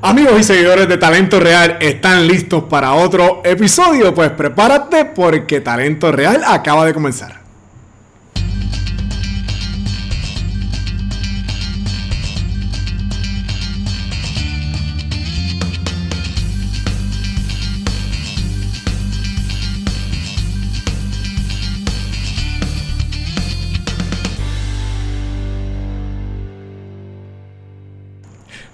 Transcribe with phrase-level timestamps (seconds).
[0.00, 4.14] Amigos y seguidores de Talento Real, ¿están listos para otro episodio?
[4.14, 7.37] Pues prepárate porque Talento Real acaba de comenzar.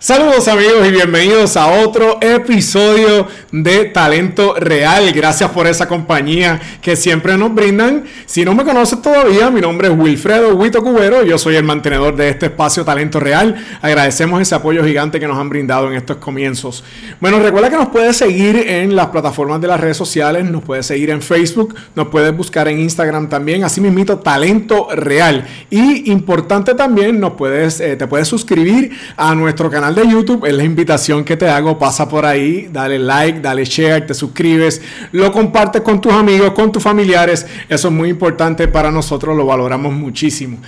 [0.04, 5.10] Saludos amigos y bienvenidos a otro episodio de Talento Real.
[5.12, 8.04] Gracias por esa compañía que siempre nos brindan.
[8.26, 11.24] Si no me conoces todavía, mi nombre es Wilfredo Huito Cubero.
[11.24, 13.56] Yo soy el mantenedor de este espacio Talento Real.
[13.80, 16.84] Agradecemos ese apoyo gigante que nos han brindado en estos comienzos.
[17.18, 20.44] Bueno, recuerda que nos puedes seguir en las plataformas de las redes sociales.
[20.44, 21.76] Nos puedes seguir en Facebook.
[21.94, 23.64] Nos puedes buscar en Instagram también.
[23.64, 25.46] Así mismito, Talento Real.
[25.70, 30.54] Y importante también, nos puedes, eh, te puedes suscribir a nuestro canal de YouTube, es
[30.54, 35.32] la invitación que te hago, pasa por ahí, dale like, dale share, te suscribes, lo
[35.32, 39.92] compartes con tus amigos, con tus familiares, eso es muy importante para nosotros, lo valoramos
[39.92, 40.58] muchísimo.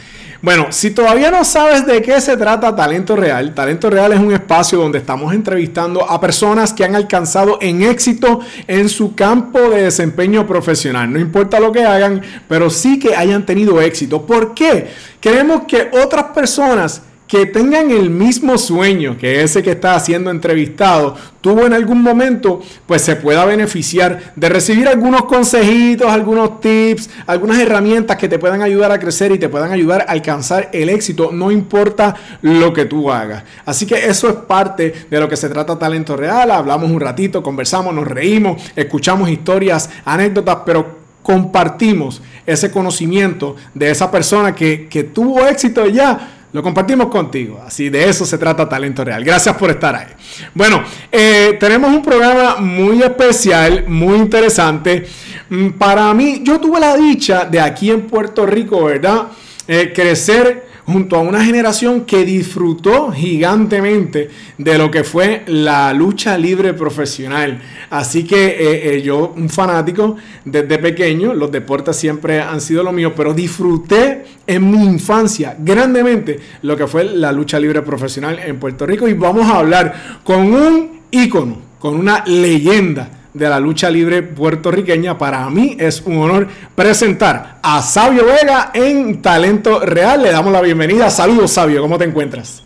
[0.42, 4.32] Bueno, si todavía no sabes de qué se trata Talento Real, Talento Real es un
[4.32, 9.82] espacio donde estamos entrevistando a personas que han alcanzado en éxito en su campo de
[9.84, 11.10] desempeño profesional.
[11.12, 14.26] No importa lo que hagan, pero sí que hayan tenido éxito.
[14.26, 14.88] ¿Por qué?
[15.20, 21.16] Queremos que otras personas que tengan el mismo sueño que ese que está siendo entrevistado
[21.40, 27.58] tuvo en algún momento, pues se pueda beneficiar de recibir algunos consejitos, algunos tips, algunas
[27.58, 31.30] herramientas que te puedan ayudar a crecer y te puedan ayudar a alcanzar el éxito,
[31.32, 33.44] no importa lo que tú hagas.
[33.64, 36.50] Así que eso es parte de lo que se trata Talento Real.
[36.50, 44.10] Hablamos un ratito, conversamos, nos reímos, escuchamos historias, anécdotas, pero compartimos ese conocimiento de esa
[44.10, 47.62] persona que, que tuvo éxito ya lo compartimos contigo.
[47.66, 49.22] Así de eso se trata Talento Real.
[49.22, 50.06] Gracias por estar ahí.
[50.54, 55.06] Bueno, eh, tenemos un programa muy especial, muy interesante.
[55.50, 59.26] Mm, para mí, yo tuve la dicha de aquí en Puerto Rico, ¿verdad?
[59.68, 66.38] Eh, crecer junto a una generación que disfrutó gigantemente de lo que fue la lucha
[66.38, 67.60] libre profesional.
[67.90, 72.92] Así que eh, eh, yo, un fanático desde pequeño, los deportes siempre han sido lo
[72.92, 78.58] mío, pero disfruté en mi infancia grandemente lo que fue la lucha libre profesional en
[78.60, 83.90] Puerto Rico y vamos a hablar con un ícono, con una leyenda de la lucha
[83.90, 85.18] libre puertorriqueña.
[85.18, 90.22] Para mí es un honor presentar a Sabio Vega en Talento Real.
[90.22, 91.10] Le damos la bienvenida.
[91.10, 92.62] Saludos, Sabio, ¿cómo te encuentras?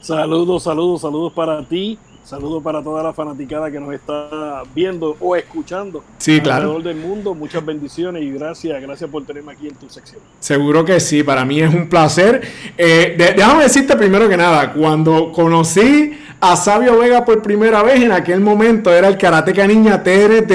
[0.00, 1.98] Saludos, saludos, saludos para ti.
[2.28, 6.72] Saludos para toda la fanaticada que nos está viendo o escuchando sí, claro.
[6.72, 7.34] alrededor del mundo.
[7.34, 10.20] Muchas bendiciones y gracias, gracias por tenerme aquí en tu sección.
[10.38, 12.42] Seguro que sí, para mí es un placer.
[12.76, 18.12] Eh, déjame decirte primero que nada, cuando conocí a Sabio Vega por primera vez, en
[18.12, 20.52] aquel momento era el Karateka Niña TRT,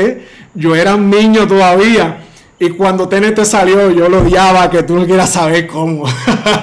[0.53, 2.19] yo era un niño todavía.
[2.59, 6.05] Y cuando TNT salió, yo lo odiaba, que tú no quieras saber cómo.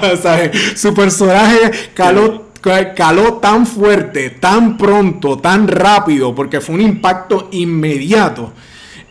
[0.77, 8.53] Su personaje caló caló tan fuerte, tan pronto, tan rápido, porque fue un impacto inmediato.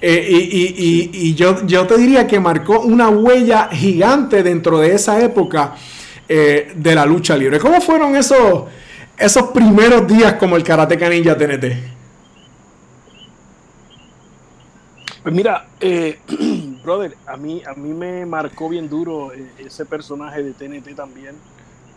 [0.02, 5.76] Eh, y, yo, yo, te diría que marcó una huella gigante dentro de esa época
[6.28, 7.60] eh, de la lucha libre.
[7.60, 8.66] ¿Cómo fueron esos,
[9.18, 11.66] esos primeros días como el Karate Ninja TNT?
[15.22, 16.20] Pues mira, eh,
[16.84, 21.36] brother, a mí, a mí me marcó bien duro ese personaje de TNT también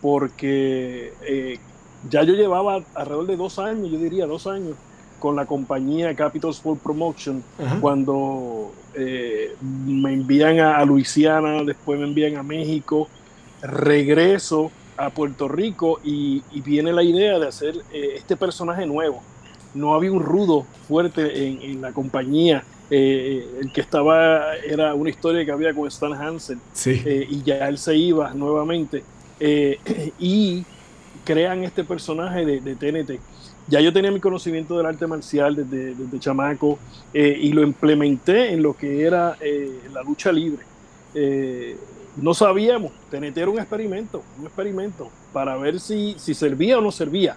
[0.03, 1.59] porque eh,
[2.09, 4.75] ya yo llevaba alrededor de dos años, yo diría dos años,
[5.17, 7.41] con la compañía Capital Sport Promotion,
[7.79, 13.07] cuando eh, me envían a, Luisiana, después me envían a México,
[13.61, 19.23] regreso a Puerto Rico y, viene la idea de hacer eh, este personaje nuevo.
[19.73, 22.65] No había un rudo fuerte en, la compañía.
[22.89, 26.59] el que estaba era una historia que había con Stan Hansen.
[26.85, 29.05] Y ya él se iba nuevamente
[29.45, 29.77] eh,
[30.19, 30.63] y
[31.25, 33.19] crean este personaje de, TNT.
[33.67, 36.79] Ya yo tenía mi conocimiento del arte marcial desde, chamaco
[37.13, 40.63] eh, y lo implementé en lo que era eh, la lucha libre.
[42.15, 46.91] no sabíamos, TNT era un experimento, un experimento para ver si, si servía o no
[46.91, 47.35] servía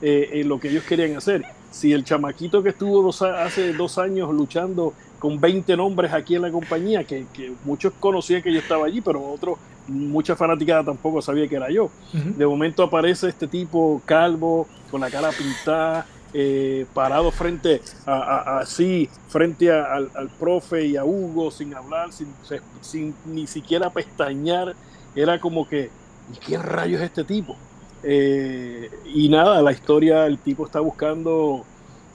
[0.00, 1.44] en lo que ellos querían hacer.
[1.72, 6.52] Si el chamaquito que estuvo hace dos años luchando con 20 nombres aquí en la
[6.52, 7.26] compañía, que,
[7.64, 11.90] muchos conocían que yo estaba allí, pero otros mucha fanaticada tampoco sabía que era yo.
[12.12, 19.08] De momento aparece este tipo calvo, con la cara pintada, eh, parado frente a, así,
[19.28, 22.28] frente al, profe y a Hugo, sin hablar, sin,
[22.80, 24.74] sin, ni siquiera pestañear.
[25.14, 25.90] Era como que,
[26.32, 27.56] ¿y qué rayos es este tipo?
[28.02, 31.64] Eh, y nada, la historia, el tipo está buscando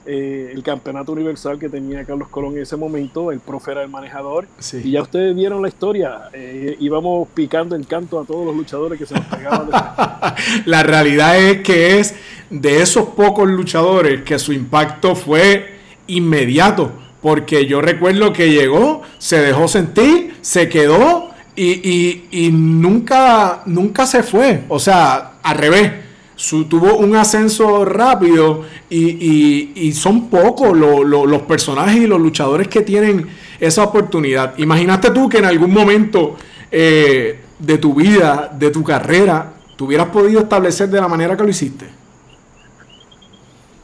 [0.06, 3.88] eh, el campeonato universal que tenía Carlos Colón en ese momento, el profe era el
[3.88, 8.54] manejador, y ya ustedes vieron la historia, eh, íbamos picando el canto a todos los
[8.54, 9.68] luchadores que se nos pegaban.
[10.66, 12.14] la realidad es que es
[12.50, 15.74] de esos pocos luchadores que su impacto fue
[16.06, 16.92] inmediato,
[17.22, 24.22] porque yo recuerdo que llegó, se dejó sentir, se quedó y, y nunca, nunca se
[24.22, 26.03] fue, o sea, al revés
[26.36, 33.28] tuvo un ascenso rápido y, son pocos los personajes y los luchadores que tienen
[33.60, 34.58] esa oportunidad.
[34.58, 36.36] Imaginaste tú que en algún momento
[36.70, 41.42] eh, de tu vida, de tu carrera, tú hubieras podido establecer de la manera que
[41.42, 41.86] lo hiciste.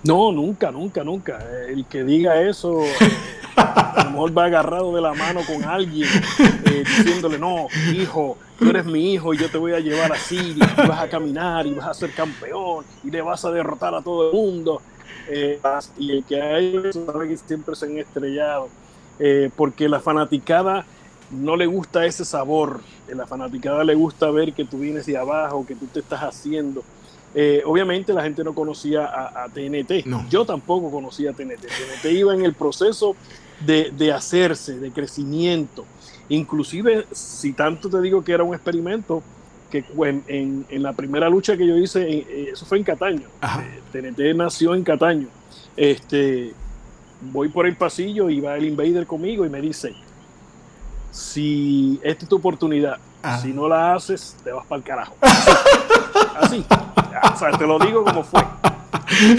[0.03, 1.39] No, nunca, nunca, nunca.
[1.69, 2.81] El que diga eso,
[3.57, 6.09] a lo mejor va agarrado de la mano con alguien,
[6.71, 10.55] eh, diciéndole, no, hijo, tú eres mi hijo y yo te voy a llevar así,
[10.57, 14.03] y vas a caminar y vas a ser campeón y le vas a derrotar a
[14.03, 14.81] todo el mundo.
[15.29, 15.61] Eh,
[15.99, 18.69] y el que sabe que siempre se han estrellado,
[19.19, 20.85] eh, porque la fanaticada
[21.31, 25.65] no le gusta ese sabor, la fanaticada le gusta ver que tú vienes de abajo,
[25.67, 26.83] que tú te estás haciendo.
[27.35, 30.05] Eh, obviamente la gente no conocía a, TNT.
[30.29, 31.61] Yo tampoco conocía a TNT.
[31.61, 33.15] TNT iba en el proceso
[33.61, 35.85] de, hacerse, de crecimiento.
[36.31, 39.23] Inclusive, si tanto te digo que era un experimento,
[39.71, 39.85] que
[40.29, 43.29] en, en, la primera lucha que yo hice, eh, eso fue en Cataño.
[43.93, 45.29] TNT eh, nació en Cataño.
[45.77, 46.53] Este,
[47.21, 49.95] voy por el pasillo y va el invader conmigo y me dice,
[51.11, 52.99] si esta es tu oportunidad,
[53.43, 55.17] si no la haces, te vas para el carajo.
[56.41, 56.65] Así.
[57.23, 58.41] O sea, te lo digo como fue.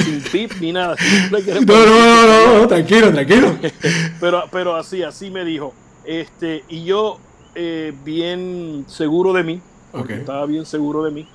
[0.03, 0.95] Sin pip ni nada.
[1.31, 3.57] no, no, no, tranquilo, tranquilo.
[4.19, 5.73] pero, pero así, así me dijo.
[6.03, 7.19] Este, y yo,
[7.55, 9.61] eh, bien seguro de mí,
[9.91, 11.27] porque estaba bien seguro de mí.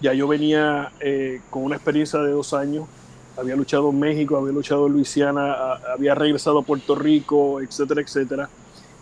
[0.00, 2.86] Ya yo venía eh, con una experiencia de dos años.
[3.36, 8.48] Había luchado en México, había luchado en Luisiana, había regresado a Puerto Rico, etcétera, etcétera.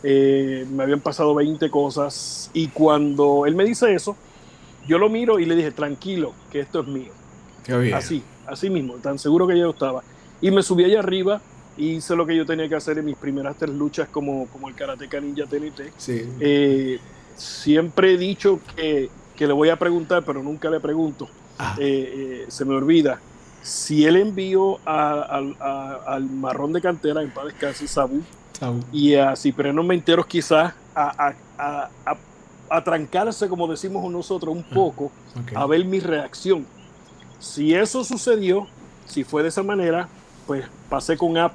[0.02, 2.50] Eh, me habían pasado 20 cosas.
[2.52, 4.16] Y cuando él me dice eso,
[4.86, 7.12] yo lo miro y le dije, tranquilo, que esto es mío.
[7.94, 10.02] Así, así mismo, tan seguro que yo estaba.
[10.40, 11.40] Y me subí allá arriba
[11.80, 14.74] hice lo que yo tenía que hacer en mis primeras tres luchas como, como el
[14.74, 15.92] Karateka Ninja TNT.
[16.08, 16.98] Eh,
[17.36, 21.28] siempre he dicho que, le voy a preguntar, pero nunca le pregunto.
[21.58, 21.76] Ah.
[21.78, 23.20] Eh, eh, se me olvida.
[23.62, 28.22] Si él envió al marrón de cantera en paz descanse Sabu,
[28.92, 31.34] y a Cipriano Menteros quizás a,
[32.70, 35.10] a trancarse, como decimos nosotros, un ah, poco,
[35.54, 36.64] a ver mi reacción.
[37.40, 38.68] Si eso sucedió,
[39.06, 40.08] si fue de esa manera,
[40.50, 41.52] pues pasé con A+.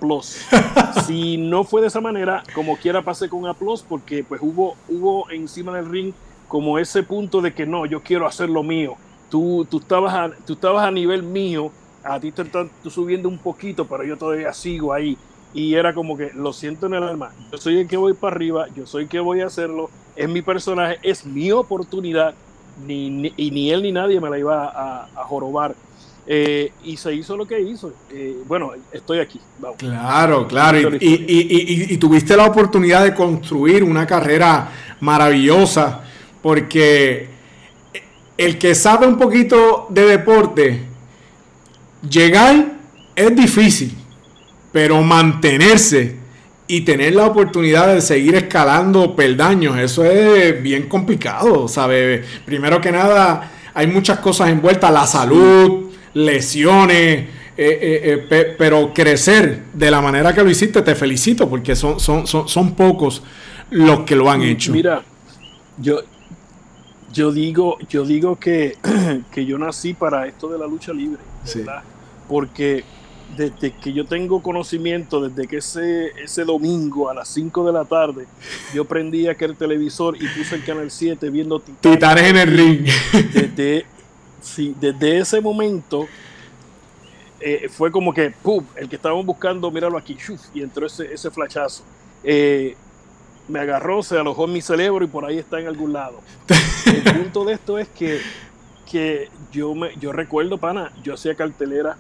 [1.06, 3.54] si no fue de esa manera, como quiera pasé con A+,
[3.90, 6.14] porque pues hubo, hubo encima del ring
[6.48, 8.96] como ese punto de que no, yo quiero hacer lo mío.
[9.30, 11.74] Tú, tú, estabas, a, tú estabas a nivel mío,
[12.06, 15.18] a ti te están subiendo un poquito, pero yo todavía sigo ahí.
[15.54, 18.34] Y era como que lo siento en el alma, yo soy el que voy para
[18.34, 22.34] arriba, yo soy el que voy a hacerlo, es mi personaje, es mi oportunidad,
[22.88, 25.76] ni, y ni él ni nadie me la iba a, jorobar.
[26.28, 27.94] Eh, y se hizo lo que hizo.
[28.12, 29.40] Eh, bueno, estoy aquí.
[29.78, 30.96] Claro, claro.
[31.00, 36.02] Y, tuviste la oportunidad de construir una carrera maravillosa,
[36.42, 37.28] porque
[38.38, 40.82] el que sabe un poquito de deporte,
[42.10, 42.74] llegar
[43.16, 43.96] es difícil,
[44.72, 46.18] pero mantenerse
[46.68, 52.26] y tener la oportunidad de seguir escalando peldaños, eso es bien complicado, ¿sabes?
[52.46, 55.85] Primero que nada, hay muchas cosas envueltas, la salud,
[56.16, 61.76] lesiones, eh, eh, eh, pero crecer de la manera que lo hiciste, te felicito, porque
[61.76, 63.22] son, son, son, son pocos
[63.70, 64.72] los que lo han hecho.
[64.72, 65.04] Mira,
[65.78, 66.02] yo,
[67.14, 68.78] yo digo, yo digo que,
[69.32, 71.22] que yo nací para esto de la lucha libre,
[71.54, 71.84] ¿verdad?
[72.28, 72.84] Porque
[73.36, 77.84] desde que yo tengo conocimiento, desde que ese, ese domingo a las 5 de la
[77.84, 78.26] tarde,
[78.74, 82.88] yo prendí aquel televisor y puse el canal 7 viendo Titanes, en el ring.
[83.34, 83.86] Desde,
[84.46, 86.08] sí, desde ese momento
[87.40, 88.64] eh, fue como que, ¡pum!
[88.76, 90.18] El que estábamos buscando, míralo aquí,
[90.54, 91.84] y entró ese, ese flachazo.
[92.24, 92.76] Eh,
[93.48, 96.22] me agarró, se alojó en mi cerebro y por ahí está en algún lado.
[96.86, 98.22] El punto de esto es que,
[98.90, 101.98] que yo, me, yo recuerdo, pana, yo hacía cartelera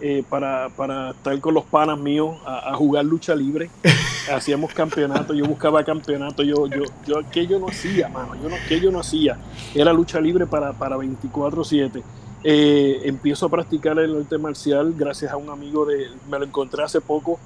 [0.00, 3.70] eh, para, para, estar con los panas míos a, jugar lucha libre.
[4.32, 8.90] Hacíamos campeonato, yo buscaba campeonato, yo, yo, yo, aquello no hacía, mano, yo no, aquello
[8.90, 9.38] no hacía.
[9.74, 12.02] Era lucha libre para, para 24-7.
[12.42, 16.82] Eh, empiezo a practicar el arte marcial gracias a un amigo de, me lo encontré
[16.82, 17.38] hace poco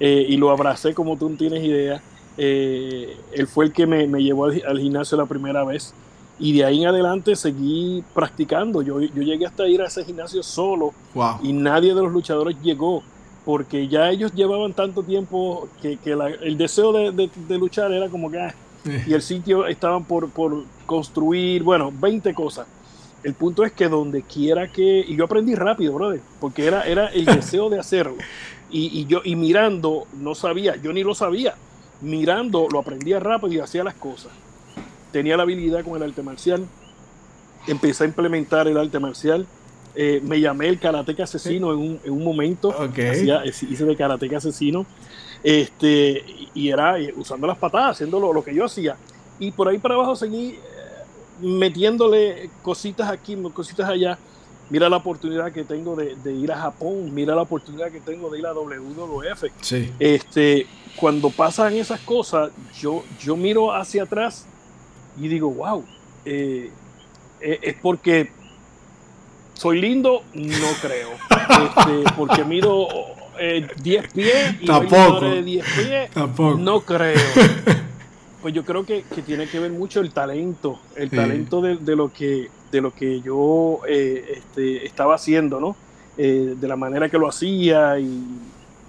[0.00, 2.02] eh, y lo abracé como tú no tienes idea.
[2.36, 5.94] él fue el que me, me llevó al, al, gimnasio la primera vez
[6.40, 8.80] Y de ahí en adelante seguí practicando.
[8.80, 10.94] Yo, yo llegué hasta ir a ese gimnasio solo
[11.42, 13.02] y nadie de los luchadores llegó
[13.44, 18.30] porque ya ellos llevaban tanto tiempo que, que el deseo de, de, luchar era como
[18.30, 18.38] que...
[18.38, 18.54] Ah,
[18.86, 19.04] eh.
[19.08, 22.66] y el sitio estaban por, por construir, bueno, 20 cosas.
[23.22, 25.04] El punto es que donde quiera que...
[25.06, 28.16] Y yo aprendí rápido, brother, porque era, era el deseo de hacerlo.
[28.70, 31.54] Y, y, yo, y mirando, no sabía, yo ni lo sabía.
[32.00, 34.32] Mirando, lo aprendía rápido y hacía las cosas.
[35.12, 36.66] Tenía la habilidad con el arte marcial.
[37.66, 39.46] Empecé a implementar el arte marcial.
[39.94, 42.74] Eh, me llamé el karateca asesino en un, en un momento.
[42.96, 44.86] hice de karateca asesino.
[45.42, 46.24] Este,
[46.54, 48.96] y era eh, usando las patadas, haciendo lo, lo que yo hacía.
[49.38, 50.58] Y por ahí para abajo seguí
[51.40, 54.18] metiéndole cositas aquí, cositas allá.
[54.68, 58.38] Mira la oportunidad que tengo de, ir a Japón, mira la oportunidad que tengo de
[58.38, 59.44] ir a WWF.
[59.98, 64.46] Este, cuando pasan esas cosas, yo, yo miro hacia atrás
[65.18, 65.84] y digo, wow,
[66.24, 66.70] eh,
[67.40, 68.30] eh, es porque
[69.54, 71.10] soy lindo, no creo.
[71.30, 72.86] Este, porque miro
[73.38, 75.20] 10 eh, pies y Tampoco.
[75.20, 76.10] de 10 pies,
[76.58, 77.18] no creo.
[78.40, 82.48] Pues yo creo que, tiene que ver mucho el talento, el talento de, lo que
[82.72, 85.76] de lo que yo eh, este, estaba haciendo, ¿no?
[86.16, 88.24] De la manera que lo hacía y,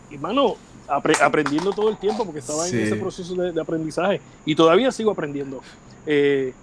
[0.10, 0.56] y mano,
[0.96, 5.62] aprendiendo todo el tiempo porque estaba en ese proceso de, aprendizaje y todavía sigo aprendiendo.
[6.06, 6.54] Eh,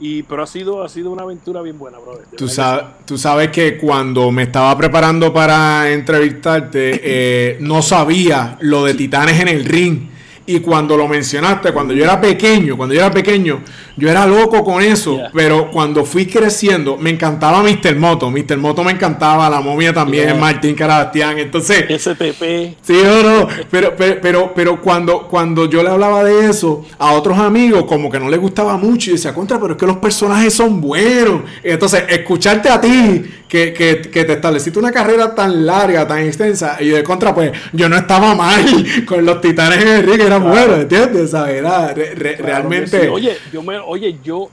[0.00, 2.26] y, pero ha sido, ha sido una aventura bien buena, brother.
[2.36, 8.94] Tú, sabes, tú sabes que cuando me estaba preparando para entrevistarte, no sabía lo de
[8.94, 10.08] Titanes en el ring.
[10.46, 13.62] Y cuando lo mencionaste, cuando yo era pequeño, cuando yo era pequeño,
[13.96, 15.18] yo era loco con eso.
[15.32, 17.96] Pero cuando fui creciendo, me encantaba Mr.
[17.96, 18.30] Moto.
[18.30, 18.56] Mr.
[18.56, 21.38] Moto me encantaba, la momia también, Martín Carabastián.
[21.38, 21.84] Entonces.
[22.00, 22.76] STP.
[22.82, 23.48] Sí o no.
[23.70, 28.18] Pero, pero, pero, cuando, cuando yo le hablaba de eso a otros amigos, como que
[28.18, 31.42] no les gustaba mucho, y decía, contra, pero es que los personajes son buenos.
[31.62, 36.76] entonces, escucharte a ti, que, que, que te estableciste una carrera tan larga, tan extensa,
[36.80, 38.64] y de contra, pues yo no estaba mal
[39.06, 41.32] con los titanes en el bueno, ¿entiendes?
[41.32, 43.08] realmente.
[43.08, 44.48] Oye, yo me, oye, yo,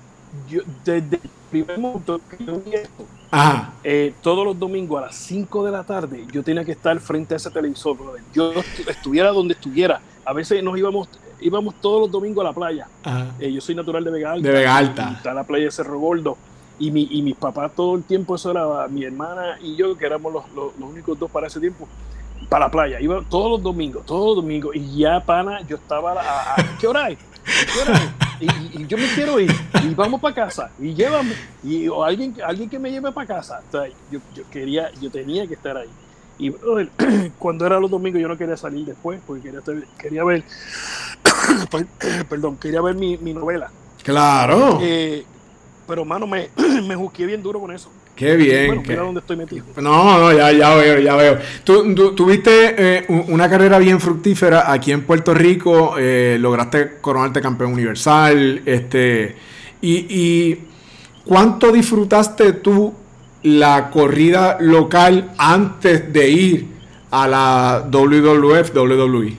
[0.50, 3.06] yo desde el primer momento que yo vi esto,
[3.84, 7.34] eh, todos los domingos a las 5 de la tarde, yo tenía que estar frente
[7.34, 7.98] a ese televisor,
[8.34, 8.54] Yo
[8.88, 10.02] estuviera donde estuviera.
[10.26, 11.10] A veces nos íbamos,
[11.40, 12.88] íbamos todos los domingos a la playa.
[13.40, 14.48] Eh, yo soy natural de Vega Alta.
[14.48, 15.14] De Vega Alta.
[15.18, 16.38] Está la playa de Cerro Gordo.
[16.80, 20.06] Y, mi, y mis papás todo el tiempo, eso era mi hermana y yo, que
[20.06, 21.88] éramos los, los únicos dos para ese tiempo
[22.50, 23.00] para la playa.
[23.00, 24.76] Iba todos los domingos, todos los domingos.
[24.76, 27.18] Y ya, pana, yo estaba a, ¿qué hora es?
[27.46, 29.52] ¿Qué hora Y, yo me quiero ir.
[29.84, 30.72] Y vamos para casa.
[30.80, 31.34] Y llévame.
[31.64, 33.62] Y o alguien, alguien que me lleve para casa.
[34.12, 35.90] yo, yo, quería, yo tenía que estar ahí.
[36.40, 36.52] Y
[37.40, 39.62] cuando era los domingos yo no quería salir después porque quería,
[39.98, 40.44] quería ver,
[42.30, 43.70] perdón, quería ver mi, mi novela.
[44.04, 44.80] Claro.
[44.82, 45.24] Eh,
[45.88, 46.50] pero mano, me,
[46.88, 47.92] me busqué bien duro con eso.
[48.16, 48.84] Qué bien.
[48.88, 49.66] mira dónde estoy metido.
[49.78, 51.40] No, no, ya, ya veo, ya veo.
[51.64, 57.74] Tú, tuviste eh, una carrera bien fructífera aquí en Puerto Rico, eh, lograste coronarte campeón
[57.74, 59.36] universal, este,
[59.82, 60.60] y, y
[61.26, 62.94] ¿cuánto disfrutaste tú
[63.44, 66.68] la corrida local antes de ir
[67.10, 69.38] a la WWF, WWE?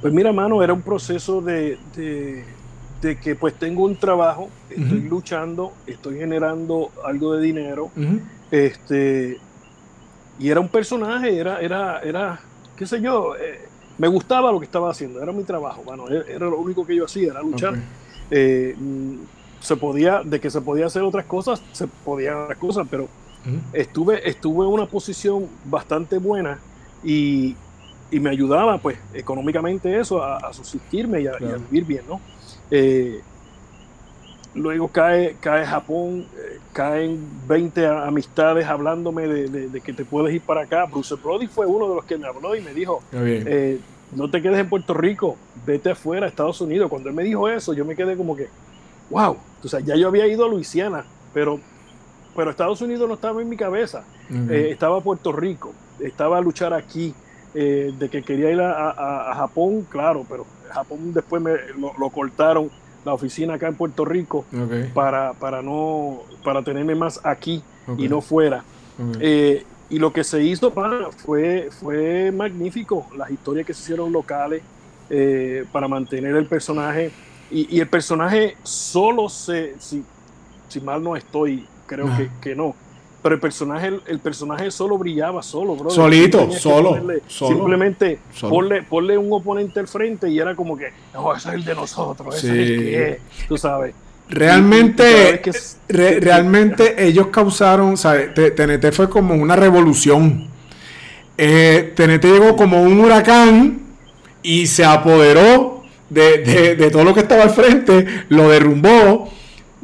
[0.00, 2.44] Pues mira, mano, era un proceso de de
[3.02, 7.90] que pues tengo un trabajo, estoy luchando, estoy generando algo de dinero,
[8.50, 9.38] este,
[10.38, 12.40] y era un personaje, era, era, era,
[12.76, 13.66] qué sé yo, eh,
[13.98, 16.94] me gustaba lo que estaba haciendo, era mi trabajo, bueno, e, era lo único que
[16.94, 17.74] yo hacía, era luchar.
[18.30, 18.76] Eh,
[19.60, 23.08] se podía, de que se podía hacer otras cosas, se podía hacer otras cosas, pero
[23.72, 26.58] estuve, estuve en una posición bastante buena
[27.02, 27.56] y,
[28.12, 31.32] y me ayudaba, pues, económicamente eso, a, subsistirme y a,
[31.70, 32.20] vivir bien, ¿no?
[32.74, 33.20] Eh,
[34.54, 40.62] luego cae, cae Japón, eh, caen 20 amistades hablándome de, que te puedes ir para
[40.62, 40.86] acá.
[40.86, 43.78] Bruce Brody fue uno de los que me habló y me dijo, eh,
[44.16, 45.36] no te quedes en Puerto Rico,
[45.66, 46.88] vete afuera, a Estados Unidos.
[46.88, 48.48] Cuando él me dijo eso, yo me quedé como que,
[49.10, 51.60] wow, o sea, ya yo había ido a Luisiana, pero,
[52.34, 54.04] pero Estados Unidos no estaba en mi cabeza,
[54.48, 57.14] estaba Puerto Rico, estaba a luchar aquí.
[57.52, 62.70] de que quería ir a Japón, claro, pero Japón después me lo, cortaron
[63.04, 64.44] la oficina acá en Puerto Rico
[64.94, 67.62] para, para no para tenerme más aquí
[67.98, 68.64] y no fuera.
[69.20, 74.10] Eh, y lo que se hizo para, fue, fue magnífico, las historias que se hicieron
[74.10, 74.62] locales
[75.10, 77.12] eh, para mantener el personaje.
[77.50, 80.02] Y, el personaje solo se, si,
[80.68, 82.74] si mal no estoy, creo que, que no,
[83.22, 85.90] pero el personaje, el, personaje solo brillaba solo, bro.
[85.90, 88.18] Solito, solo, Simplemente
[88.88, 92.34] Ponle, un oponente al frente y era como que, no, ese es el de nosotros,
[92.36, 93.94] ese es el que es, tú sabes.
[94.28, 95.40] Realmente,
[95.88, 98.34] realmente ellos causaron, ¿sabes?
[98.34, 100.48] TNT fue como una revolución.
[101.38, 103.82] Eh, TNT llegó como un huracán
[104.42, 109.30] y se apoderó de, de todo lo que estaba al frente, lo derrumbó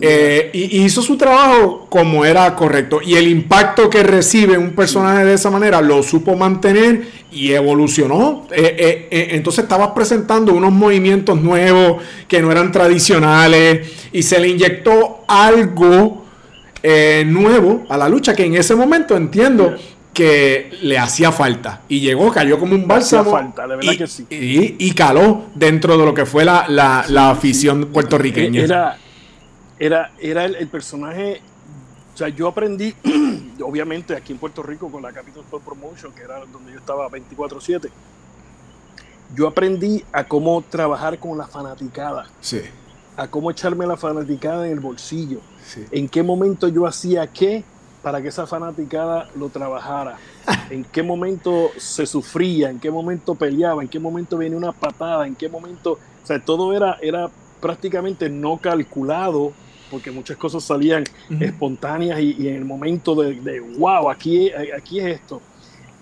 [0.01, 3.01] eh, y, hizo su trabajo como era correcto.
[3.05, 8.47] Y el impacto que recibe un personaje de esa manera lo supo mantener y evolucionó.
[8.53, 14.49] Eh, eh, entonces estabas presentando unos movimientos nuevos que no eran tradicionales y se le
[14.49, 16.25] inyectó algo
[17.27, 19.75] nuevo a la lucha que en ese momento entiendo
[20.15, 21.83] que le hacía falta.
[21.89, 23.33] Y llegó, cayó como un bálsamo.
[23.33, 24.27] Falta, de verdad y, que sí.
[24.31, 28.63] y, caló dentro de lo que fue la, la afición puertorriqueña.
[28.63, 28.99] Era
[29.79, 31.41] era, era el, personaje.
[32.15, 32.95] O sea, yo aprendí,
[33.65, 37.09] obviamente, aquí en Puerto Rico con la Capital Sport Promotion, que era donde yo estaba
[37.09, 37.89] 24-7.
[39.35, 42.29] Yo aprendí a cómo trabajar con la fanaticada.
[42.41, 42.63] Sí.
[43.17, 45.41] A cómo echarme la fanaticada en el bolsillo.
[45.91, 47.63] En qué momento yo hacía qué
[48.03, 50.17] para que esa fanaticada lo trabajara.
[50.71, 55.27] en qué momento se sufría, en qué momento peleaba, en qué momento venía una patada,
[55.27, 55.99] en qué momento.
[56.23, 57.29] O sea, todo era, era
[57.61, 59.53] prácticamente no calculado
[59.91, 61.05] porque muchas cosas salían
[61.41, 65.41] espontáneas y, en el momento de, wow, aquí, aquí es esto.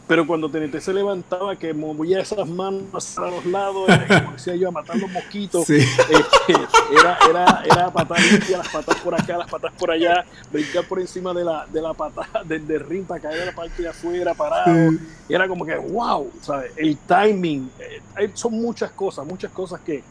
[0.06, 4.68] Pero cuando TNT se levantaba, que movía esas manos a los lados, como decía yo,
[4.68, 6.52] a matar los mosquitos, este,
[6.92, 11.00] era, era, era patar limpia, las patas por acá, las patas por allá, brincar por
[11.00, 13.88] encima de la, de la patada, del de ring para caer a la parte de
[13.88, 14.92] afuera, parado.
[15.28, 16.70] Era como que, wow, ¿sabes?
[16.76, 17.68] El timing,
[18.16, 20.04] eh, son muchas cosas, muchas cosas que,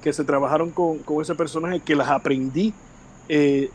[0.00, 2.72] que se trabajaron con, con ese personaje que las aprendí
[3.32, 3.70] eh,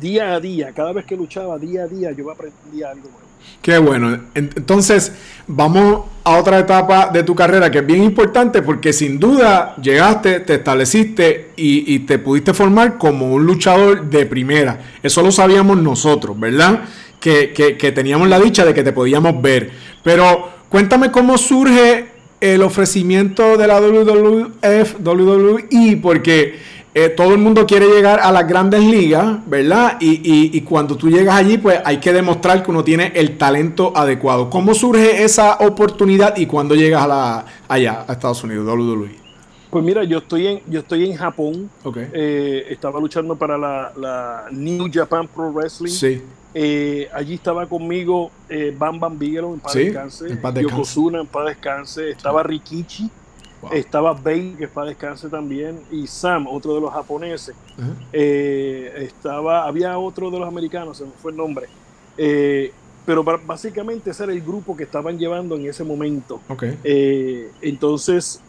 [0.00, 3.22] día a día, cada vez que luchaba, día a día, yo aprendía algo nuevo.
[3.62, 4.18] Qué bueno.
[4.34, 5.12] Entonces,
[5.46, 10.40] vamos a otra etapa de tu carrera que es bien importante porque sin duda llegaste,
[10.40, 14.80] te estableciste y, te pudiste formar como un luchador de primera.
[15.02, 16.80] Eso lo sabíamos nosotros, ¿verdad?
[17.18, 19.70] Que, que teníamos la dicha de que te podíamos ver.
[20.02, 22.08] Pero cuéntame cómo surge
[22.42, 26.58] el ofrecimiento de la WWF, WWE, porque
[26.94, 29.96] eh, todo el mundo quiere llegar a las grandes ligas, ¿verdad?
[29.98, 34.50] Y, cuando tú llegas allí, pues hay que demostrar que uno tiene el talento adecuado.
[34.50, 39.22] ¿Cómo surge esa oportunidad y cuándo llegas a la, allá, a Estados Unidos, WWE?
[39.70, 41.70] Pues mira, yo estoy en, yo estoy en Japón.
[42.12, 45.90] Eh, estaba luchando para la, New Japan Pro Wrestling.
[45.90, 46.22] Sí.
[46.54, 48.30] Eh, allí estaba conmigo
[48.76, 53.10] Bam Bam Bigelow en paz descanse, Yokozuna en paz descanse, estaba Rikichi
[53.70, 57.54] estaba Bane, que para descanse también, y Sam, otro de los japoneses.
[58.12, 61.66] Eh, estaba, había otro de los americanos, se me fue el nombre.
[62.18, 62.72] Eh,
[63.06, 66.40] pero básicamente ese era el grupo que estaban llevando en ese momento.
[66.84, 68.40] Eh, entonces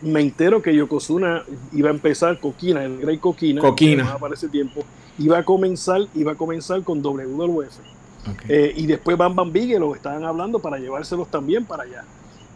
[0.00, 4.16] me entero que Yokozuna iba a empezar Coquina, el Grey Coquina, Coquina.
[4.18, 4.82] para ese tiempo,
[5.18, 7.78] iba a comenzar, iba a comenzar con WWF.
[8.48, 12.04] y después Bam Bam Bigelow estaban hablando para llevárselos también para allá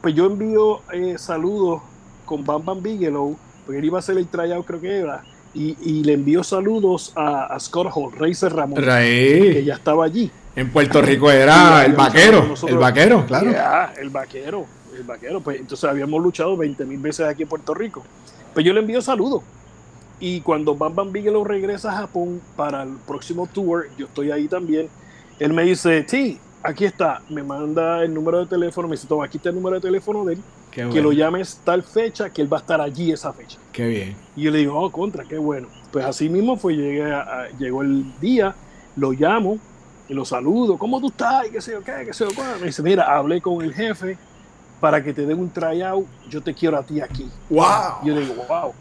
[0.03, 1.81] pues yo envío eh, saludos
[2.27, 5.23] con Bam Bam Bigelow, porque él iba a hacer el tryout, creo que era,
[5.55, 10.31] y, le envío saludos a, Scott Hall, Racer Ramón, que ya estaba allí.
[10.57, 13.51] En Puerto Rico era el vaquero, el vaquero, claro.
[13.97, 15.41] el vaquero, el vaquero.
[15.41, 18.03] Pues entonces habíamos luchado 20 mil veces aquí en Puerto Rico.
[18.53, 19.43] Pues yo le envío saludos.
[20.21, 24.49] Y cuando Bam Bam Bigelow regresa a Japón para el próximo tour, yo estoy ahí
[24.49, 24.89] también,
[25.39, 29.25] él me dice, sí, aquí está, me manda el número de teléfono, me dice, toma,
[29.25, 32.53] aquí está el número de teléfono de él, que lo llames tal fecha, que él
[32.53, 33.59] va a estar allí esa fecha.
[33.73, 34.17] Qué bien.
[34.37, 35.69] Y yo le digo, oh, contra, qué bueno.
[35.91, 37.05] Pues así mismo fue, llegué
[37.59, 38.55] llegó el día,
[38.97, 39.59] lo llamo,
[40.09, 41.47] y lo saludo, ¿cómo tú estás?
[41.47, 44.17] Y qué sé yo, qué, qué sé yo, Me dice, mira, hablé con el jefe
[44.81, 47.31] para que te den un tryout, yo te quiero a ti aquí.
[47.49, 48.05] ¡Wow!
[48.05, 48.75] yo le digo, wow.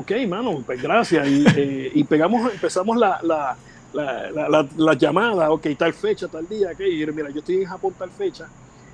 [0.00, 1.26] ok, mano, pues gracias.
[1.26, 3.56] Y, eh, pegamos, empezamos la la,
[3.92, 8.10] la, llamada, ok, tal fecha, tal día, ok, y mira, yo estoy en Japón tal
[8.10, 8.48] fecha,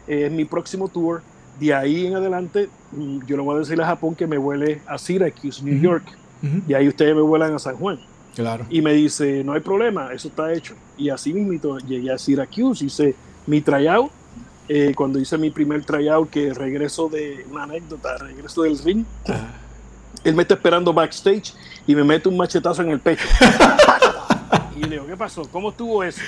[0.07, 1.23] eh, es mi próximo tour,
[1.59, 4.81] de ahí en adelante mm, yo le voy a decir a Japón que me vuele
[4.87, 6.05] a Syracuse, New York,
[6.69, 7.99] y ahí ustedes me vuelan a San Juan.
[8.35, 8.65] Claro.
[8.71, 10.75] Y me dice, no hay problema, eso está hecho.
[10.97, 13.17] Y así mismo llegué a Syracuse, hice
[13.49, 14.13] mi tryout,
[14.69, 19.05] eh, cuando hice mi primer tryout, que regreso de una anécdota, regreso del ring,
[20.23, 21.55] él me está esperando backstage
[21.87, 23.27] y me mete un machetazo en el pecho.
[24.79, 25.43] Y le digo, ¿qué pasó?
[25.51, 26.21] ¿Cómo estuvo eso?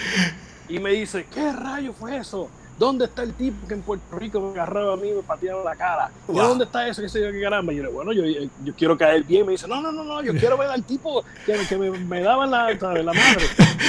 [0.68, 2.48] Y me dice, ¿qué rayo fue eso?
[2.78, 5.62] ¿Dónde está el tipo que en Puerto Rico me agarraba a mí y me pateaba
[5.62, 6.10] la cara?
[6.28, 7.00] ¿Y dónde está eso?
[7.02, 7.72] ¿Qué sé yo qué caramba?
[7.72, 8.24] Y yo le digo, bueno, yo,
[8.64, 9.46] yo, quiero caer bien.
[9.46, 12.22] Me dice, no, no, no, no, yo quiero ver al tipo que, que me, me,
[12.22, 13.44] daba la, la madre.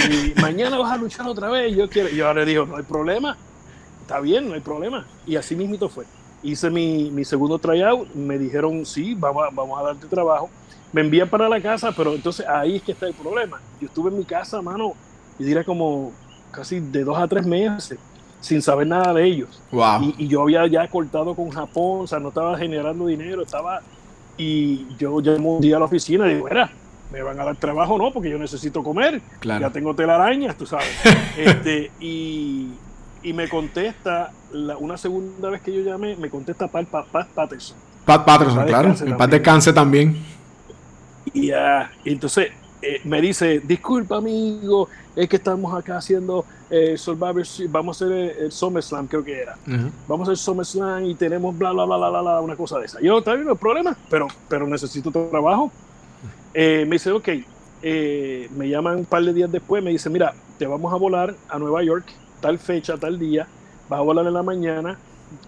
[0.10, 1.72] Y mañana vas a luchar otra vez.
[1.72, 2.10] Y yo, quiero.
[2.10, 3.38] Y yo le digo, no hay problema.
[4.02, 5.08] Está bien, no hay problema.
[5.26, 6.06] Y así mismito fue.
[6.44, 8.14] Hice mi, mi segundo tryout.
[8.14, 10.50] Me dijeron, sí, vamos a, vamos a darte trabajo.
[10.92, 13.60] Me envían para la casa, pero entonces ahí es que está el problema.
[13.80, 14.94] Yo estuve en mi casa, mano,
[15.40, 16.12] y diría como
[16.52, 17.98] casi de dos a tres meses
[18.42, 19.62] sin saber nada de ellos.
[20.18, 23.82] Y, yo había ya cortado con Japón, o sea, no estaba generando dinero, estaba...
[24.38, 26.72] Y yo llamo un día a la oficina y digo, era,
[27.12, 28.12] ¿me van a dar trabajo no?
[28.12, 29.22] Porque yo necesito comer.
[29.44, 30.88] Ya tengo telarañas, tú sabes.
[31.38, 32.70] este, y,
[33.22, 34.32] y me contesta,
[34.80, 36.88] una segunda vez que yo llamé, me contesta Pat,
[37.36, 37.78] Patterson.
[38.06, 38.96] Pat Patterson, claro.
[39.06, 40.18] El Pat descanse también.
[41.34, 47.44] Y ya, entonces eh, me dice, disculpa amigo, es que estamos acá haciendo eh, Survivor,
[47.70, 49.58] vamos a hacer el, SummerSlam, creo que era.
[50.08, 52.86] Vamos a hacer SummerSlam y tenemos bla, bla, bla, bla, bla, bla, una cosa de
[52.86, 53.00] esa.
[53.02, 55.72] Yo, está bien, no hay problema, pero, pero necesito trabajo.
[56.54, 57.30] Eh, me dice, ok,
[57.84, 61.36] eh, me llaman un par de días después, me dice, mira, te vamos a volar
[61.50, 62.06] a Nueva York,
[62.40, 63.48] tal fecha, tal día,
[63.90, 64.98] vas a volar en la mañana,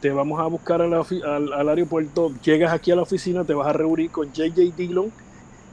[0.01, 3.73] te vamos a buscar al, al, aeropuerto, llegas aquí a la oficina, te vas a
[3.73, 5.11] reunir con JJ Dillon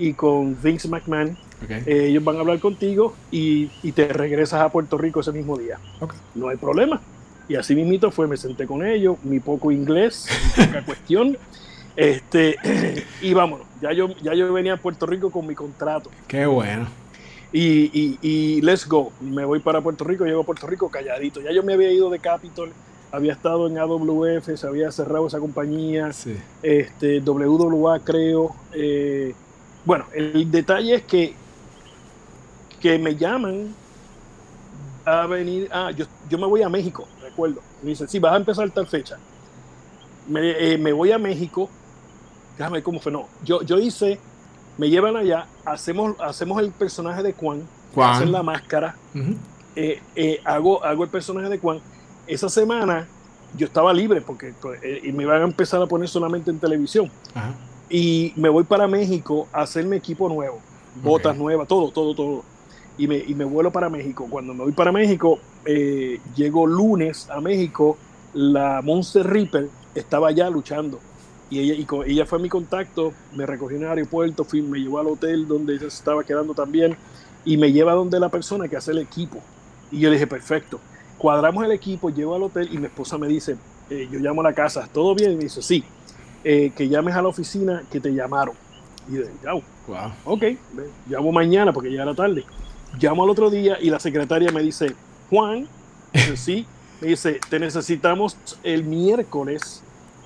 [0.00, 1.36] y con Vince McMahon.
[1.68, 5.78] Eh, ellos van a hablar contigo y, te regresas a Puerto Rico ese mismo día.
[6.34, 7.00] No hay problema.
[7.48, 11.36] Y así mismito fue, me senté con ellos, mi poco inglés, mi poca cuestión.
[11.96, 12.56] Este,
[13.20, 13.66] y vámonos.
[13.82, 16.10] Ya yo, ya yo venía a Puerto Rico con mi contrato.
[16.26, 16.88] Qué bueno.
[17.52, 19.12] Y, y, let's go.
[19.20, 21.42] Me voy para Puerto Rico, llego a Puerto Rico calladito.
[21.42, 22.72] Ya yo me había ido de Capitol,
[23.12, 26.10] había estado en AWF, se había cerrado esa compañía,
[26.62, 28.54] este, WWA creo.
[28.72, 29.34] Eh,
[29.85, 31.35] bueno, el detalle es que,
[32.81, 33.75] que me llaman
[35.05, 35.69] a venir.
[35.73, 37.61] Ah, yo, yo me voy a México, recuerdo.
[37.83, 39.19] Me dicen, sí, vas a empezar tal fecha.
[40.29, 41.69] Me, eh, me voy a México.
[42.57, 43.11] Déjame ver cómo fue.
[43.11, 44.19] No, yo, yo hice
[44.81, 48.97] me llevan allá, hacemos, hacemos el personaje de Juan, hacen la máscara,
[49.77, 51.81] eh, eh, hago, hago el personaje de Juan.
[52.27, 53.07] Esa semana
[53.59, 57.11] yo estaba libre porque eh, me iban a empezar a poner solamente en televisión.
[57.90, 60.61] Y me voy para México a hacerme equipo nuevo,
[61.03, 62.44] botas nuevas, todo, todo, todo.
[62.96, 64.26] Y me, y me vuelo para México.
[64.31, 65.40] Cuando me voy para México,
[66.37, 67.98] llego lunes a México,
[68.33, 71.00] la Monster Reaper estaba allá luchando
[71.50, 75.00] y ella, y ella fue mi contacto, me recogió en el aeropuerto, fui, me llevó
[75.00, 76.96] al hotel donde ella se estaba quedando también
[77.44, 79.42] y me lleva donde la persona que hace el equipo.
[79.90, 80.81] Y yo le dije, perfecto,
[81.18, 83.57] cuadramos el equipo, llego al hotel y mi esposa me dice,
[83.90, 85.33] eh, yo llamo a la casa, ¿todo bien?
[85.33, 85.83] Y me dice, sí,
[86.44, 88.55] eh, que llames a la oficina que te llamaron.
[89.09, 89.31] Y dije,
[89.87, 90.44] wow, ok,
[91.09, 92.44] llamo mañana porque ya era tarde.
[92.98, 94.94] Llamo al otro día y la secretaria me dice,
[95.29, 95.68] Juan,
[96.37, 96.66] sí,
[97.00, 99.83] me dice, te necesitamos el miércoles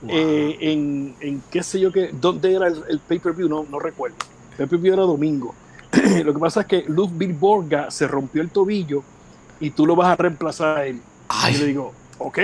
[0.09, 4.17] eh, en, en, qué sé yo qué, dónde era el, pay-per-view, no, no recuerdo.
[4.53, 5.55] El pay-per-view era domingo.
[6.25, 9.03] lo que pasa es que Ludwig Borga se rompió el tobillo
[9.61, 11.01] y tú lo vas a reemplazar a él.
[11.49, 12.39] Y yo le digo, ok,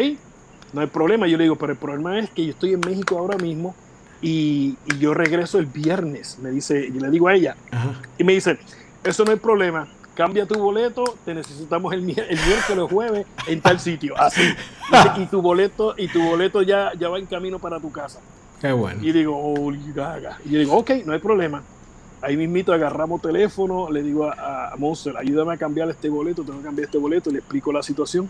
[0.72, 1.26] no hay problema.
[1.26, 3.74] Yo le digo, pero el problema es que yo estoy en México ahora mismo
[4.22, 6.38] y, y yo regreso el viernes.
[6.40, 7.56] Me dice, y le digo a ella,
[8.18, 8.58] y me dice,
[9.04, 9.88] eso no hay problema
[10.20, 14.42] cambia tu boleto, te necesitamos el, el miércoles jueves en tal sitio, así.
[15.16, 18.20] Y, tu boleto, y tu boleto ya, ya va en camino para tu casa.
[18.60, 19.00] Qué bueno.
[19.02, 20.38] Y digo, oh, gaga.
[20.44, 21.62] Y yo digo, ok, no hay problema.
[22.20, 26.64] Ahí mismito agarramos teléfono, le digo a, Monster, ayúdame a cambiar este boleto, tengo que
[26.64, 28.28] cambiar este boleto, le explico la situación.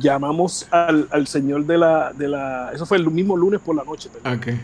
[0.00, 3.84] Llamamos al, al señor de la, de la, eso fue el mismo lunes por la
[3.84, 4.10] noche.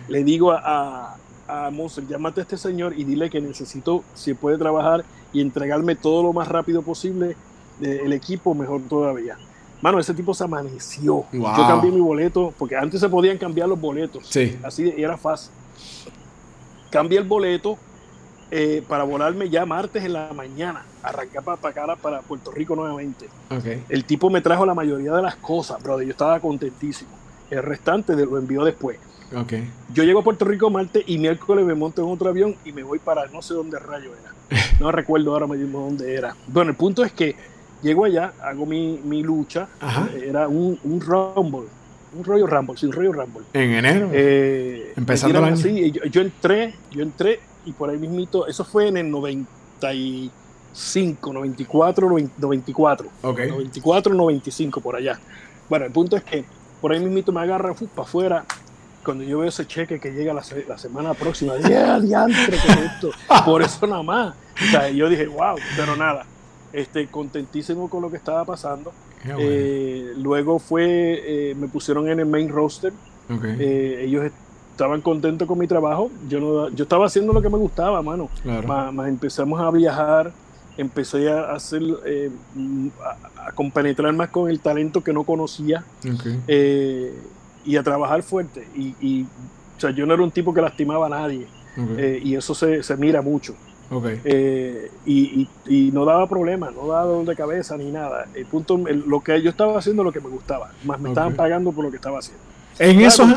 [0.08, 1.16] Le digo a,
[1.48, 5.96] a Monster, llámate a este señor y dile que necesito, si puede trabajar y entregarme
[5.96, 7.36] todo lo más rápido posible
[7.80, 9.38] eh, el equipo, mejor todavía.
[9.80, 11.24] Mano, ese tipo se amaneció.
[11.32, 14.26] Yo cambié mi boleto, porque antes se podían cambiar los boletos.
[14.28, 14.58] Sí.
[14.62, 15.52] Así era fácil.
[16.90, 17.76] Cambié el boleto
[18.50, 20.84] eh, para volarme ya martes en la mañana.
[21.02, 23.28] Arrancar para, para, para Puerto Rico nuevamente.
[23.88, 26.06] El tipo me trajo la mayoría de las cosas, brother.
[26.06, 27.10] Yo estaba contentísimo.
[27.50, 28.98] El restante lo envió después.
[29.34, 29.68] Okay.
[29.92, 32.82] Yo llego a Puerto Rico martes y miércoles me monto en otro avión y me
[32.82, 34.60] voy para no sé dónde rayo era.
[34.80, 36.36] No recuerdo ahora mismo dónde era.
[36.46, 37.34] Bueno, el punto es que
[37.82, 39.68] llego allá, hago mi, mi lucha.
[40.22, 41.68] Era un, un Rumble.
[42.16, 43.42] Un rollo Rumble, sí, un rollo Rumble.
[43.52, 44.10] En enero.
[44.12, 45.54] Eh, Empezando el año.
[45.54, 51.32] Así, yo, yo, entré, yo entré y por ahí mismito, eso fue en el 95,
[51.32, 53.08] 94, 94.
[53.22, 53.48] Okay.
[53.48, 55.20] 94, 95, por allá.
[55.68, 56.44] Bueno, el punto es que
[56.80, 58.44] por ahí mismito me agarra para afuera
[59.04, 63.10] cuando yo veo ese cheque que llega la, la semana próxima, ¡ya, diantre esto!
[63.44, 64.34] Por eso nada más.
[64.54, 66.26] O sea, yo dije, wow, pero nada,
[66.72, 68.92] este, contentísimo con lo que estaba pasando.
[69.38, 72.92] Eh, luego fue, eh, me pusieron en el main roster.
[73.58, 74.30] Eh, ellos
[74.74, 76.10] estaban contentos con mi trabajo.
[76.28, 78.28] Yo no, yo estaba haciendo lo que me gustaba, mano.
[78.66, 80.32] Más, empezamos a viajar,
[80.76, 81.82] empecé a hacer,
[83.38, 85.84] a, compenetrar más con el talento que no conocía
[87.64, 88.66] y a trabajar fuerte.
[88.74, 89.22] Y, y,
[89.76, 91.46] o sea, yo no era un tipo que lastimaba a nadie.
[92.22, 93.54] y eso se, se mira mucho.
[94.24, 98.26] Eh, y, y, no daba problema, no daba dolor de cabeza ni nada.
[98.34, 101.70] El punto, lo que yo estaba haciendo lo que me gustaba, más me estaban pagando
[101.70, 102.42] por lo que estaba haciendo.
[102.78, 103.28] En esos,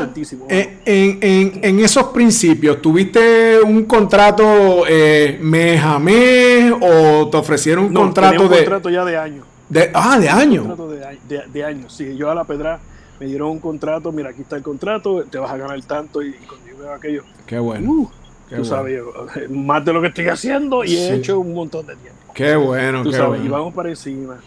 [0.48, 7.84] en, en, en, esos principios, ¿tuviste un contrato eh, mes a mes o te ofrecieron
[7.84, 8.56] un contrato un de.
[8.58, 9.44] contrato ya de año.
[9.68, 10.62] De, ah, de año.
[10.62, 11.92] Un contrato de, de, años.
[11.92, 12.80] Sí, yo a la pedra
[13.20, 16.32] me dieron un contrato, mira, aquí está el contrato, te vas a ganar tanto y,
[16.32, 17.22] yo veo aquello.
[17.46, 17.90] Qué bueno.
[17.92, 18.10] Uh,
[18.56, 19.02] tú sabes,
[19.50, 22.32] más de lo que estoy haciendo y he hecho un montón de tiempo.
[22.34, 23.44] Qué bueno, tú qué sabes, bueno.
[23.44, 24.40] y vamos para encima.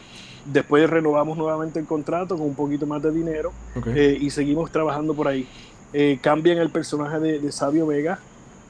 [0.46, 3.52] Después renovamos nuevamente el contrato con un poquito más de dinero
[3.88, 5.48] eh, y seguimos trabajando por ahí.
[5.94, 8.20] Eh, cambian el personaje de, Sabio Vega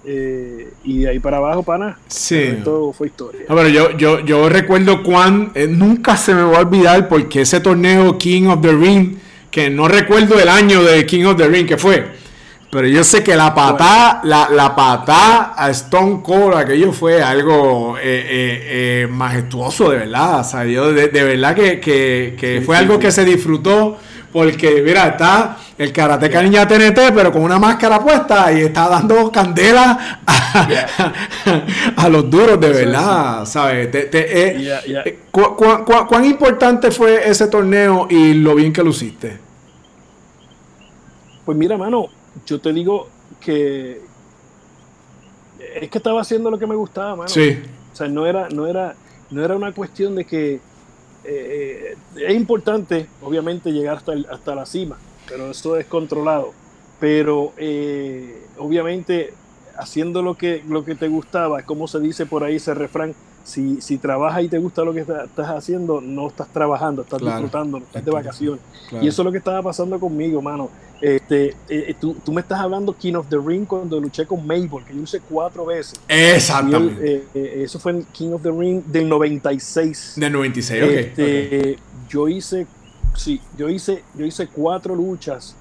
[0.05, 1.99] eh, y de ahí para abajo, pana.
[2.07, 2.57] Sí.
[2.63, 3.41] Todo fue historia.
[3.47, 5.53] No, pero yo, yo, yo recuerdo cuán.
[5.69, 9.17] nunca se me va a olvidar porque ese torneo King of the Ring,
[9.49, 12.20] que no recuerdo el año de King of the Ring que fue
[12.71, 17.97] pero yo sé que la patada, la, la patada a Stone Cold, aquello fue algo
[17.97, 20.39] eh, eh, eh, majestuoso, de verdad.
[20.39, 23.97] O sea, yo de, verdad que, fue algo que se disfrutó.
[24.31, 29.29] Porque, mira, está el Karateka Niña TNT, pero con una máscara puesta y está dando
[29.29, 30.21] candela
[31.97, 33.89] a, los duros, de verdad, ¿sabes?
[35.29, 39.37] cuán importante fue ese torneo y lo bien que lo hiciste?
[41.43, 42.07] Pues mira, mano,
[42.45, 44.01] yo te digo que
[45.75, 47.29] es que estaba haciendo lo que me gustaba, mano.
[47.29, 47.59] Sí.
[47.91, 48.95] O sea, no era, no era,
[49.29, 50.59] no era una cuestión de que
[51.23, 56.53] eh, es importante, obviamente, llegar hasta, hasta la cima, pero eso es controlado.
[56.99, 59.33] Pero eh, obviamente,
[59.77, 63.81] haciendo lo que, lo que te gustaba, como se dice por ahí ese refrán, si,
[63.81, 68.05] si trabajas y te gusta lo que estás haciendo, no estás trabajando, estás disfrutando, estás
[68.05, 68.61] de vacaciones.
[69.01, 70.69] Y eso es lo que estaba pasando conmigo, mano.
[71.01, 74.45] Este, eh, eh, tú, tú, me estás hablando King of the Ring cuando luché con
[74.45, 75.99] Mabel, que yo usé cuatro veces.
[76.07, 77.25] Exactamente.
[77.33, 80.13] Eh, eso fue en King of the Ring del 96.
[80.17, 81.77] Del 96, este,
[82.07, 82.67] Yo hice,
[83.15, 85.55] sí, yo hice, yo hice cuatro luchas.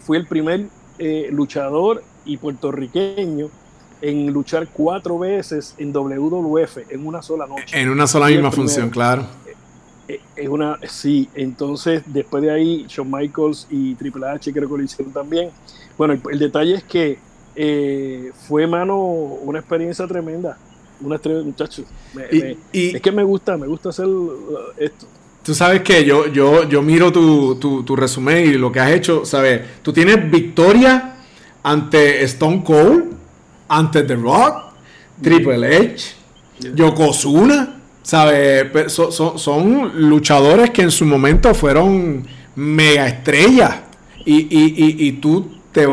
[0.00, 0.68] fui el primer
[1.30, 3.50] luchador y puertorriqueño
[4.04, 7.80] en luchar cuatro veces en WWF en una sola noche.
[7.80, 9.26] En una sola misma función, claro.
[10.06, 14.76] Eh, es una, sí, entonces después de ahí Shawn Michaels y Triple H creo que
[14.76, 15.48] lo hicieron también.
[15.96, 17.18] Bueno, el, detalle es que
[17.56, 20.58] eh, fue, mano, una experiencia tremenda.
[21.00, 21.86] Una estrella, muchachos.
[22.72, 24.38] es que me gusta, me gusta hacer uh,
[24.76, 25.06] esto.
[25.42, 28.90] Tú sabes que yo, yo, yo miro tu, tu, tu resumen y lo que has
[28.90, 29.62] hecho, ¿sabes?
[29.82, 31.16] Tú tienes victoria
[31.62, 33.23] ante Stone Cold,
[33.76, 34.72] ante The Rock,
[35.20, 36.14] Triple H,
[36.74, 38.92] Yokozuna, ¿sabes?
[38.92, 43.76] Son, son, luchadores que en su momento fueron mega estrellas.
[44.26, 45.86] Y, y, tú te,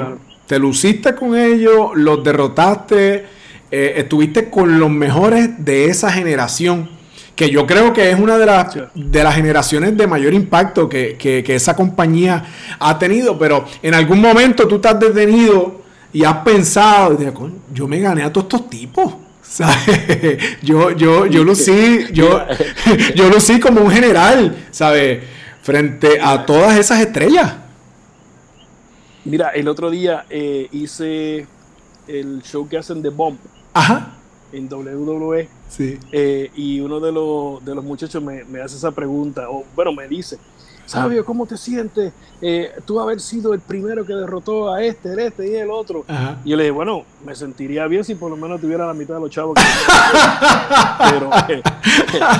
[0.47, 3.25] te, luciste con ellos, los derrotaste,
[3.69, 6.89] eh, estuviste con los mejores de esa generación
[7.35, 11.15] que yo creo que es una de las, de las generaciones de mayor impacto que,
[11.17, 12.45] que, que, esa compañía
[12.79, 15.80] ha tenido, pero en algún momento tú estás detenido
[16.13, 17.17] y has pensado,
[17.73, 19.13] yo me gané a todos estos tipos.
[19.51, 20.61] ¿sabes?
[20.61, 22.39] Yo, yo, yo lucí, yo,
[23.15, 25.23] yo lucí como un general, ¿sabes?
[25.61, 27.57] Frente a todas esas estrellas.
[29.25, 31.45] Mira, el otro día eh, hice
[32.07, 33.37] el show que hacen de Bomb.
[33.73, 34.13] Ajá.
[34.53, 35.49] En WWE.
[35.69, 35.99] Sí.
[36.11, 39.93] Eh, y uno de los, de los muchachos me, me, hace esa pregunta, o bueno,
[39.93, 40.37] me dice,
[40.91, 42.11] Sabio, ¿cómo te sientes?
[42.41, 46.03] Eh, tú haber sido el primero que derrotó a este, el este y el otro.
[46.43, 49.13] Y yo le dije, bueno, me sentiría bien si por lo menos tuviera la mitad
[49.13, 49.61] de los chavos que
[51.09, 51.61] pero eh,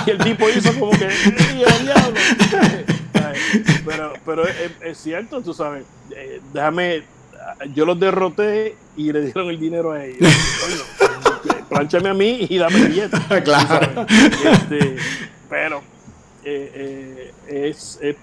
[0.05, 1.07] y el tipo hizo como que
[1.55, 2.19] diablo.
[3.85, 4.43] pero pero
[4.81, 5.85] es, cierto, tú sabes.
[6.13, 7.03] Eh, déjame,
[7.73, 10.29] yo los derroté y le dieron el dinero a ellos.
[11.69, 13.17] planchame a mí y dame billete.
[13.45, 14.05] claro.
[14.43, 14.97] Este,
[15.49, 15.81] pero
[16.43, 18.15] es, es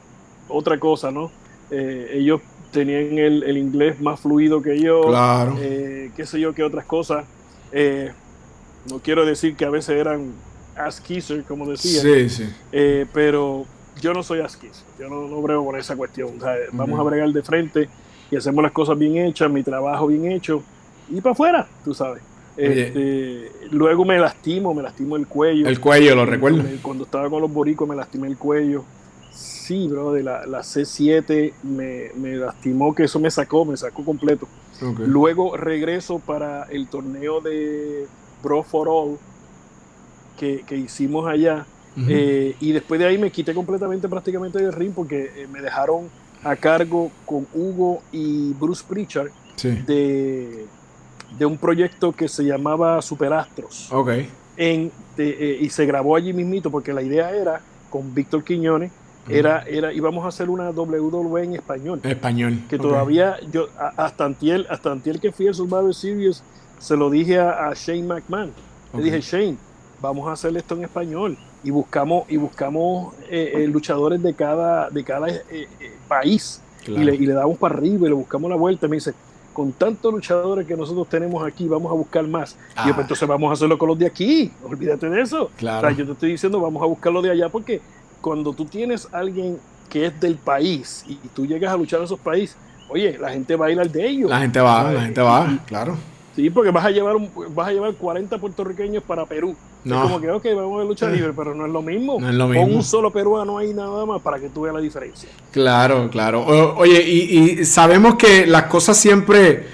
[0.49, 1.31] otra cosa, ¿no?
[1.71, 2.41] Eh, ellos
[2.73, 5.57] tenían el, inglés más fluido que yo, claro.
[5.61, 7.25] eh, qué sé yo, qué otras cosas.
[7.73, 8.13] Eh,
[8.91, 10.33] no quiero decir que a veces eran
[10.77, 12.49] ass kisser, como decía, sí, sí.
[13.13, 13.67] pero
[14.01, 16.39] yo no soy ass kisser, yo no, no brego por esa cuestión.
[16.73, 17.89] Vamos a bregar de frente
[18.31, 20.63] y hacemos las cosas bien hechas, mi trabajo bien hecho
[21.11, 22.23] y para afuera, tú sabes.
[22.57, 25.69] Este, luego me lastimo, me lastimo el cuello.
[25.69, 26.65] El cuello, lo recuerdo.
[26.83, 28.85] Cuando estaba con los boricos me lastimé el cuello
[29.31, 34.05] sí, bro, de la, la C7 me, me, lastimó, que eso me sacó, me sacó
[34.05, 34.49] completo.
[34.99, 38.07] Luego regreso para el torneo de
[38.43, 39.19] Bro for All
[40.39, 41.67] que, que hicimos allá.
[42.09, 46.09] Eh, y después de ahí me quité completamente prácticamente del ring porque eh, me dejaron
[46.45, 49.31] a cargo con Hugo y Bruce Pritchard
[49.65, 50.67] de,
[51.37, 53.93] de un proyecto que se llamaba Superastros.
[53.93, 54.11] Ok.
[54.57, 57.61] En, eh, y se grabó allí mismito porque la idea era,
[57.91, 58.93] con Víctor Quiñones,
[59.29, 62.01] era, era, íbamos a hacer una WWE en español.
[62.03, 62.61] Español.
[62.69, 66.43] Que todavía, yo, hasta antiel, hasta antiel que fui a Survivor Series,
[66.79, 68.53] se lo dije a, Shane McMahon.
[68.95, 69.57] Le dije, Shane,
[70.01, 71.37] vamos a hacer esto en español.
[71.65, 75.27] Y buscamos, y buscamos eh, eh, luchadores de cada, de cada
[76.07, 76.61] país.
[76.87, 78.87] Y, le, y, le, damos para arriba y le buscamos la vuelta.
[78.87, 79.13] Y me dice,
[79.59, 82.53] con tantos luchadores que nosotros tenemos aquí, vamos a buscar más.
[82.53, 83.01] Y yo, pues, ah.
[83.01, 85.51] entonces vamos a hacerlo con los de aquí, olvídate de eso.
[85.57, 85.91] Claro.
[85.91, 87.81] yo te estoy diciendo, vamos a buscarlo de allá, porque
[88.21, 92.21] cuando tú tienes alguien que es del país y, tú llegas a luchar en esos
[92.21, 92.57] países,
[92.89, 94.31] oye, la gente va a ir al de ellos.
[94.31, 95.97] La gente va, la gente va, claro.
[96.37, 99.57] Sí, porque vas a llevar un, vas a llevar 40 puertorriqueños para Perú.
[99.85, 99.97] No.
[99.97, 102.21] Es como que, ok, vamos a luchar libre, pero no es lo mismo.
[102.21, 102.65] No es lo mismo.
[102.65, 105.29] Con un solo peruano ahí nada más para que tú veas la diferencia.
[105.51, 106.45] Claro, claro.
[106.77, 109.67] oye, y, y sabemos que las cosas siempre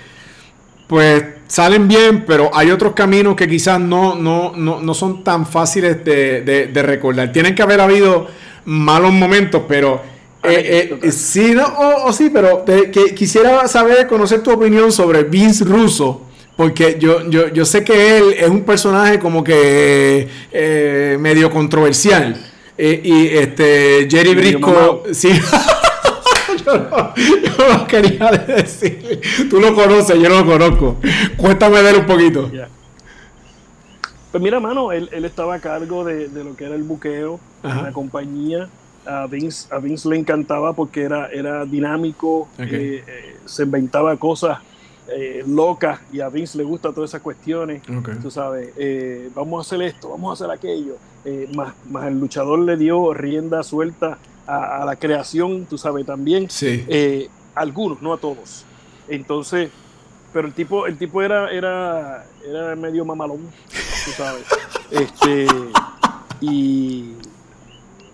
[0.86, 1.24] pues
[1.54, 6.04] salen bien, pero hay otros caminos que quizás no, no, no, no son tan fáciles
[6.04, 7.30] de, recordar.
[7.30, 8.26] Tienen que haber habido
[8.64, 10.02] malos momentos, pero
[10.42, 11.64] eh, eh, sí, no,
[12.06, 16.22] o, sí, pero que, quisiera saber, conocer tu opinión sobre Vince Russo.
[16.56, 22.36] Porque yo, yo, yo sé que él es un personaje como que eh, medio controversial.
[22.76, 25.30] y este Jerry Brisco, sí.
[26.64, 29.20] yo, no, quería decir.
[29.50, 30.96] Tú lo conoces, yo no lo conozco.
[31.36, 32.50] Cuéntame de él un poquito.
[34.30, 37.92] Pues mira, mano, él, estaba a cargo de, lo que era el buqueo en la
[37.92, 38.68] compañía.
[39.06, 44.58] A Vince, a Vince le encantaba porque era, era dinámico, eh, eh, se inventaba cosas
[45.14, 47.82] eh, locas y a Vince le gusta todas esas cuestiones.
[48.22, 48.72] Tú sabes,
[49.34, 50.96] vamos a hacer esto, vamos a hacer aquello.
[51.54, 56.48] más, más el luchador le dio rienda suelta a, la creación, tú sabes, también.
[56.50, 56.84] Sí.
[56.88, 58.64] Eh, algunos, no a todos.
[59.08, 59.70] Entonces,
[60.32, 63.48] pero el tipo, el tipo era, era, era medio mamalón,
[64.04, 64.44] tú sabes.
[64.90, 65.46] este,
[66.40, 67.12] y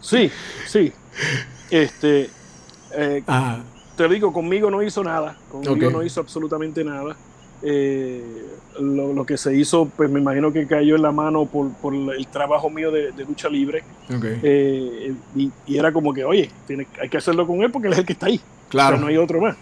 [0.00, 0.30] sí,
[0.66, 0.92] sí.
[1.70, 2.30] Este,
[2.92, 3.22] eh,
[3.96, 5.36] te digo, conmigo no hizo nada.
[5.50, 7.16] Conmigo no hizo absolutamente nada.
[7.62, 8.46] Eh,
[8.80, 12.26] lo, que se hizo, pues me imagino que cayó en la mano por, por el
[12.28, 13.82] trabajo mío de, lucha libre.
[14.42, 18.00] Eh, y, era como que, oye, tiene, hay que hacerlo con él porque él es
[18.00, 18.40] el que está ahí.
[18.68, 18.98] Claro.
[18.98, 19.56] no hay otro más.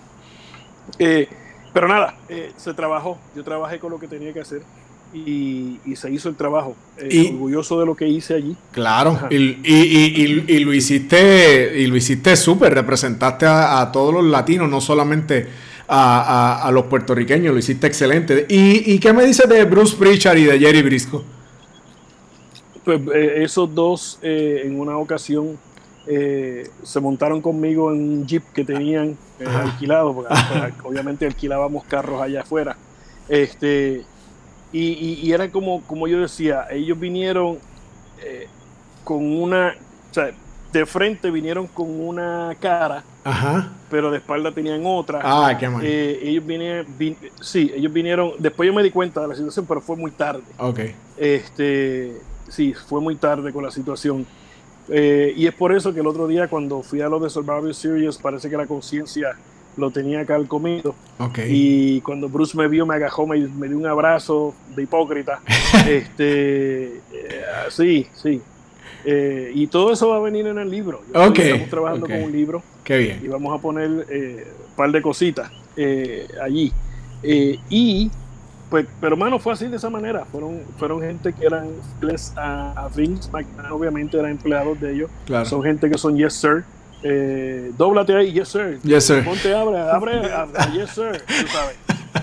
[0.98, 1.28] Eh,
[1.72, 2.14] pero nada,
[2.56, 3.18] se trabajó.
[3.34, 4.62] Yo trabajé con lo que tenía que hacer.
[5.14, 6.76] Y, se hizo el trabajo.
[7.30, 8.56] orgulloso de lo que hice allí.
[8.72, 14.68] Claro, y, y, lo hiciste y lo hiciste súper, representaste a, a, todos los latinos,
[14.68, 15.48] no solamente
[15.88, 17.52] a, los puertorriqueños.
[17.52, 18.46] Lo hiciste excelente.
[18.48, 21.24] ¿Y, qué me dices de Bruce Pritchard y de Jerry Brisco?
[22.84, 25.58] Pues eh, esos dos eh, en una ocasión
[26.06, 32.20] eh, se montaron conmigo en un jeep que tenían alquilado, porque pues, obviamente alquilábamos carros
[32.20, 32.76] allá afuera.
[33.28, 34.04] Este,
[34.72, 37.58] y, era como, como yo decía, ellos vinieron
[39.04, 39.74] con una,
[40.72, 43.04] de frente vinieron con una cara,
[43.90, 45.20] pero de espalda tenían otra.
[45.22, 45.82] Ah, qué mal.
[45.84, 46.86] Eh, ellos vinieron,
[47.40, 50.42] sí, ellos vinieron, después yo me di cuenta de la situación, pero fue muy tarde.
[50.58, 50.80] Ok.
[51.16, 52.16] Este,
[52.48, 54.26] sí, fue muy tarde con la situación.
[54.88, 57.74] Eh, y es por eso que el otro día cuando fui a lo de Survivor
[57.74, 59.36] Series parece que la conciencia
[59.76, 60.94] lo tenía acá al comido.
[61.18, 61.46] Okay.
[61.50, 65.40] Y cuando Bruce me vio, me agajó, me, me dio un abrazo de hipócrita.
[65.86, 68.40] este, eh, sí, sí.
[69.04, 71.02] Eh, y todo eso va a venir en el libro.
[71.06, 72.62] estamos trabajando con un libro.
[72.88, 73.20] Qué bien.
[73.22, 76.72] Y vamos a poner un eh, par de cositas eh, allí.
[77.22, 78.10] y,
[78.70, 80.24] pues, pero hermano, fue así de esa manera.
[80.24, 81.68] Fueron, fueron gente que eran
[82.36, 83.28] a, Vince
[83.70, 85.10] obviamente eran empleados de ellos.
[85.44, 86.64] Son gente que son yes sir.
[87.02, 88.80] Eh, dóblate ahí, yes sir.
[88.82, 89.22] Yes sir.
[89.22, 90.22] Ponte, abre, abre,
[90.72, 91.22] yes sir.
[91.26, 91.76] Tú sabes.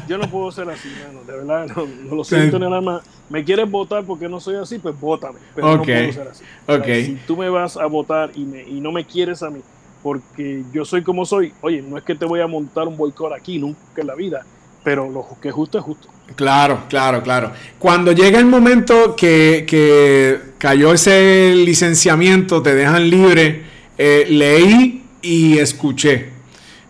[0.07, 1.23] Yo no puedo ser así, mano.
[1.27, 3.03] De verdad, no, lo siento en el alma.
[3.29, 5.37] Me quieres votar porque no soy así, pues vótame.
[5.53, 6.43] Pero no puedo ser así.
[6.67, 7.05] Okay.
[7.05, 9.61] si tú me vas a votar y, me, y no me quieres a mí,
[10.05, 13.33] porque yo soy como soy, oye, no es que te voy a montar un boicot
[13.33, 14.45] aquí, nunca en la vida,
[14.83, 16.09] pero lo que es justo es justo.
[16.35, 17.51] Claro, claro, claro.
[17.79, 23.63] Cuando llega el momento que, que cayó ese licenciamiento, te dejan libre,
[23.97, 26.29] eh, leí y escuché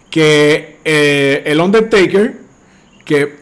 [0.10, 2.38] que eh, el Undertaker
[3.06, 3.34] que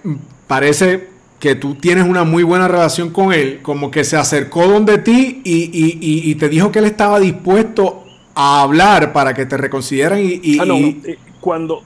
[0.46, 1.08] parece
[1.40, 5.42] que tú tienes una muy buena relación con él, como que se acercó donde ti
[5.44, 8.03] y, te dijo que él estaba dispuesto
[8.36, 10.60] a hablar para que te reconsideran y...
[10.60, 11.84] ah, no, eh, cuando...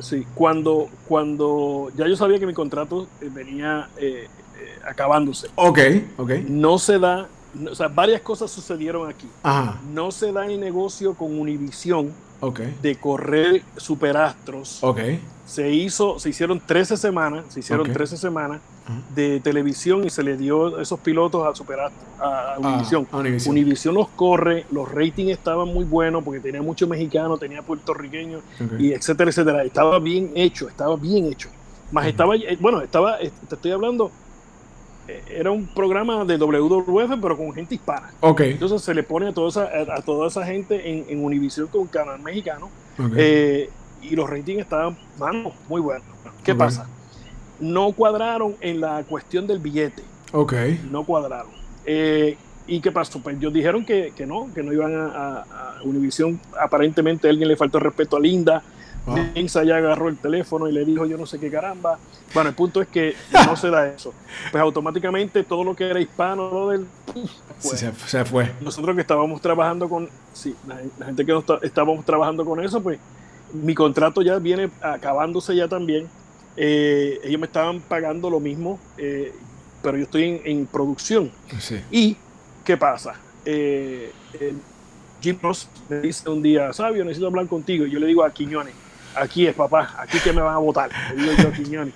[0.00, 4.28] Sí, cuando, cuando ya yo sabía que mi contrato eh, venía eh,
[4.84, 5.48] acabándose.
[5.54, 5.78] Ok,
[6.16, 6.30] ok.
[6.48, 7.28] No se da,
[7.70, 9.28] o sea, varias cosas sucedieron aquí.
[9.94, 12.12] No se da el negocio con Univision
[12.82, 14.82] de correr superastros.
[14.82, 15.00] Ok.
[15.46, 18.60] Se hizo, se hicieron 13 semanas, se hicieron 13 semanas
[19.14, 23.06] de televisión y se le dio esos pilotos a superastros, a, Univision.
[23.46, 23.94] Univision.
[23.94, 28.42] los corre, los ratings estaban muy buenos porque tenía muchos mexicanos, tenía puertorriqueños
[28.78, 29.64] y etcétera, etcétera.
[29.64, 31.48] Estaba bien hecho, estaba bien hecho.
[31.92, 34.10] Más estaba, eh, bueno, estaba, te estoy hablando,
[35.08, 38.10] eh, era un programa de WWF, pero con gente hispana.
[38.20, 38.52] Okay.
[38.52, 41.86] Entonces se le pone a toda esa, a toda esa gente en, en Univision con
[41.86, 42.70] canal mexicano.
[43.16, 43.70] Eh,
[44.02, 44.96] y los ratings estaban,
[45.68, 46.06] muy buenos.
[46.44, 46.88] ¿Qué pasa?
[47.62, 50.02] No cuadraron en la cuestión del billete.
[50.32, 50.54] Ok.
[50.90, 51.50] No cuadraron.
[52.66, 53.20] ¿Y qué pasó?
[53.20, 56.38] Pues ellos dijeron que, que no, que no iban a, a, a Univision.
[56.60, 58.62] Aparentemente a alguien le faltó respeto a Linda
[59.06, 59.62] Ah.
[59.64, 61.98] ya agarró el teléfono y le dijo yo no sé qué caramba.
[62.34, 63.14] Bueno, el punto es que
[63.46, 64.14] no se da eso.
[64.50, 66.86] Pues automáticamente todo lo que era hispano del,
[67.58, 68.52] se, fue.
[68.60, 72.98] Nosotros que estábamos trabajando con, sí, la, gente que estábamos trabajando con eso, pues
[73.52, 76.08] mi contrato ya viene acabándose ya también.
[76.56, 79.32] Eh, ellos me estaban pagando lo mismo, eh,
[79.82, 81.30] pero yo estoy en, producción.
[81.90, 82.16] Y,
[82.64, 83.14] ¿qué pasa?
[83.44, 84.12] Eh,
[85.20, 87.86] Jim Ross me dice un día, Sabio, necesito hablar contigo.
[87.86, 88.74] Y yo le digo a Quiñones,
[89.14, 91.94] aquí es papá, aquí que me van a votar, le digo yo a Quiñones.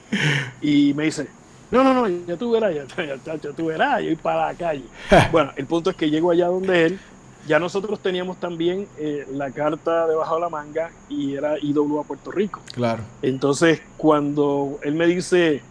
[0.60, 1.28] Y me dice,
[1.70, 4.84] no, no, no, ya tú verás, ya, ya, tú verás, yo voy para la calle.
[5.32, 7.00] bueno, el punto es que llego allá donde él,
[7.46, 12.04] ya nosotros teníamos también eh, la carta debajo de la manga y era IW a
[12.04, 12.60] Puerto Rico.
[12.72, 13.02] Claro.
[13.22, 15.62] Entonces, cuando él me dice,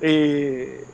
[0.00, 0.84] eh,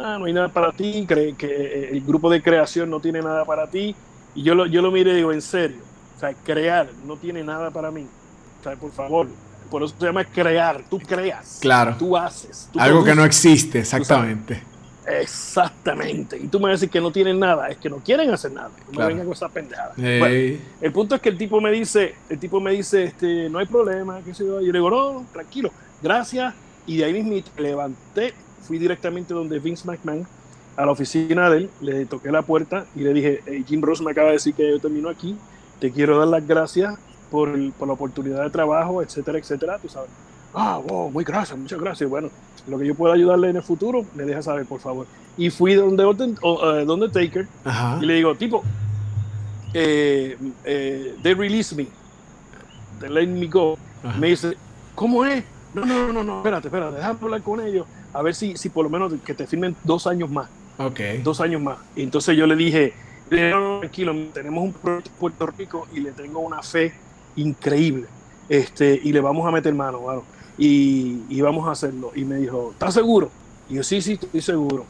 [0.00, 3.20] ah, no hay nada para ti, cree que eh, el grupo de creación no tiene
[3.20, 3.94] nada para ti,
[4.34, 5.78] y yo lo, yo lo miré y digo, en serio,
[6.16, 8.06] o sea, crear no tiene nada para mí
[8.76, 9.28] por favor.
[9.70, 10.82] Por eso se llama crear.
[10.88, 11.58] Tú creas.
[11.60, 11.96] Claro.
[11.98, 12.68] Tú haces.
[12.78, 14.62] Algo que no existe, exactamente.
[15.08, 16.36] Exactamente.
[16.36, 18.70] Y tú me decís que no tienen nada, es que no quieren hacer nada.
[18.92, 19.96] No vengan con esas pendejadas.
[19.98, 23.66] el punto es que el tipo me dice, el tipo me dice, este, no hay
[23.66, 24.60] problema, qué sé yo.
[24.60, 25.70] Y yo le digo, no, tranquilo,
[26.02, 26.54] gracias.
[26.86, 30.26] Y de ahí mismo levanté, fui directamente donde Vince McMahon,
[30.76, 34.12] a la oficina de él, le toqué la puerta y le dije, Jim Ross me
[34.12, 35.36] acaba de decir que yo termino aquí,
[35.80, 36.96] te quiero dar las gracias
[37.30, 40.10] por, la oportunidad de trabajo, etcétera, etcétera, tú sabes.
[40.54, 42.08] Ah, wow, muy gracias, muchas gracias.
[42.08, 42.30] Bueno,
[42.66, 45.06] lo que yo pueda ayudarle en el futuro, me deja saber, por favor.
[45.36, 47.46] Y fui donde, uh, donde Taker
[48.00, 48.64] y le digo, tipo,
[49.72, 51.86] eh, eh, they release me,
[53.00, 53.78] they let me go.
[54.18, 54.56] Me dice,
[54.94, 55.44] ¿cómo es?
[55.74, 58.84] No, no, no, no, espérate, espérate, déjame hablar con ellos, a ver si, si por
[58.84, 60.48] lo menos que te firmen dos años más.
[60.78, 61.00] Ok.
[61.22, 61.78] Dos años más.
[61.94, 62.94] Y entonces yo le dije,
[63.30, 66.94] no, tranquilo, tenemos un proyecto en Puerto Rico y le tengo una fe
[67.36, 68.06] increíble.
[68.48, 70.22] Este, y le vamos a meter mano,
[70.58, 72.12] y, y, vamos a hacerlo.
[72.14, 73.30] Y me dijo, ¿estás seguro?
[73.68, 74.84] Y yo, sí, sí, estoy seguro.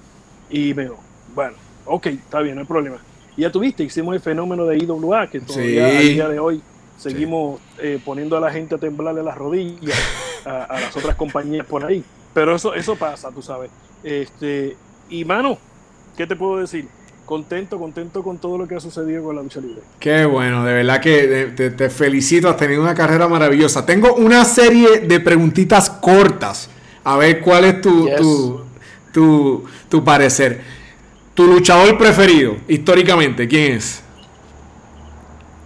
[0.50, 0.98] Y me dijo,
[1.34, 2.98] bueno, ok, está bien, no hay problema.
[3.36, 6.62] Y ya tuviste, hicimos el fenómeno de IWA, que todavía a día de hoy
[6.96, 9.96] seguimos eh, poniendo a la gente a temblarle las rodillas
[10.44, 12.04] a, las otras compañías por ahí.
[12.34, 13.70] Pero eso, eso pasa, tú sabes.
[14.02, 14.76] Este,
[15.08, 15.58] y mano,
[16.16, 16.88] ¿qué te puedo decir?
[17.29, 19.83] Contento, contento con todo lo que ha sucedido con la lucha libre.
[20.01, 23.85] Qué bueno, de verdad que te, felicito, has tenido una carrera maravillosa.
[23.85, 26.70] Tengo una serie de preguntitas cortas,
[27.05, 28.64] a ver cuál es tu,
[29.12, 30.62] tu, tu, parecer.
[31.35, 34.03] Tu luchador preferido, históricamente, ¿quién es?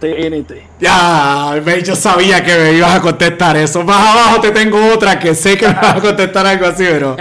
[0.01, 0.51] TNT.
[0.81, 3.85] Ya, yo sabía que me ibas a contestar eso.
[3.85, 7.15] Más abajo te tengo otra que sé que me vas a contestar algo así, pero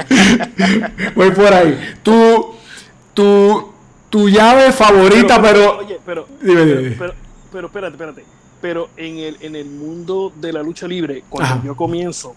[1.14, 1.96] voy por ahí.
[2.02, 2.56] Tú,
[3.14, 3.71] tú,
[4.12, 5.78] tu llave favorita, pero.
[5.78, 6.28] Oye, pero.
[6.38, 7.14] Pero,
[7.50, 8.24] pero, espérate, espérate.
[8.60, 12.36] Pero en el, en el mundo de la lucha libre, cuando yo comienzo,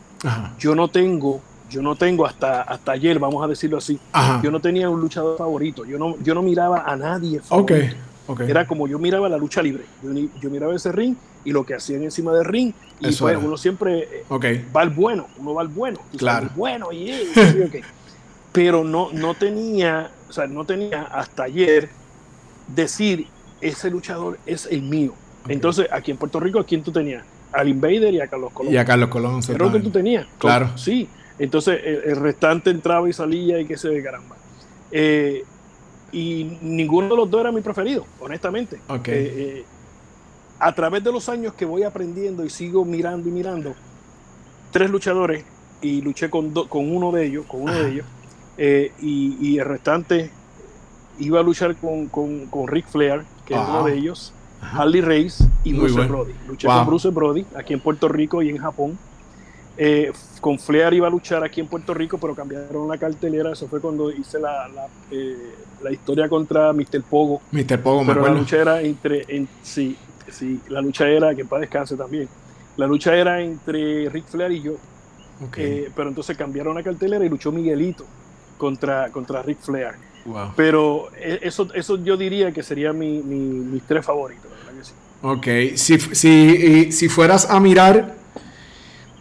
[0.58, 4.00] yo no tengo, yo no tengo hasta, hasta ayer, vamos a decirlo así,
[4.42, 5.86] yo no tenía un luchador favorito.
[5.86, 7.42] Yo no, yo no miraba a nadie.
[7.42, 7.96] Favorito.
[8.48, 9.84] Era como yo miraba la lucha libre.
[10.02, 12.74] Yo, miraba ese ring y lo que hacían encima del ring.
[13.02, 16.00] Y pues uno siempre eh, va al bueno, uno va al bueno.
[16.18, 16.50] Claro.
[16.56, 17.12] bueno y,
[18.52, 21.90] Pero no, no tenía sea, no tenía hasta ayer
[22.68, 23.28] decir,
[23.62, 25.14] ese luchador es el mío.
[25.48, 27.24] Entonces, aquí en Puerto Rico, ¿a quién tú tenías?
[27.52, 28.74] Al Invader y a Carlos Colón.
[28.74, 29.42] Y a Carlos Colón.
[29.46, 30.28] Pero que tú tenías.
[30.38, 30.78] Claro.
[30.78, 31.08] Sí.
[31.38, 34.36] Entonces, el, restante entraba y salía y que se ve caramba.
[34.92, 35.44] Eh,
[36.12, 38.80] y ninguno de los dos era mi preferido, honestamente.
[38.88, 39.14] Okay.
[39.14, 39.66] Eh, eh,
[40.60, 43.76] a través de los años que voy aprendiendo y sigo mirando y mirando,
[44.72, 45.44] tres luchadores,
[45.82, 48.06] y luché con, con uno de ellos, con uno de ellos,
[48.58, 50.32] eh, y, el restante
[51.20, 55.44] iba a luchar con, con, con Rick Flair, que es uno de ellos, Harley Race
[55.64, 56.34] y Bruce Brody.
[56.48, 58.98] Luché con Bruce Brody aquí en Puerto Rico y en Japón.
[59.78, 63.52] Eh, con Flair iba a luchar aquí en Puerto Rico, pero cambiaron la cartelera.
[63.52, 65.54] Eso fue cuando hice la, la, eh,
[65.84, 67.04] la historia contra Mr.
[67.10, 67.42] Pogo.
[67.52, 67.82] Mr.
[67.82, 69.98] Pogo, pero la lucha era entre, en, sí,
[70.30, 72.30] sí, la lucha era, que para descanse también,
[72.78, 74.74] la lucha era entre Ric Flair y yo.
[75.58, 78.06] Eh, pero entonces cambiaron la cartelera y luchó Miguelito
[78.58, 79.94] contra, contra Ric Flair.
[80.56, 84.52] Pero eh, eso, eso yo diría que sería mi, mis tres favoritos.
[85.22, 88.16] Ok, si, si, si fueras a mirar,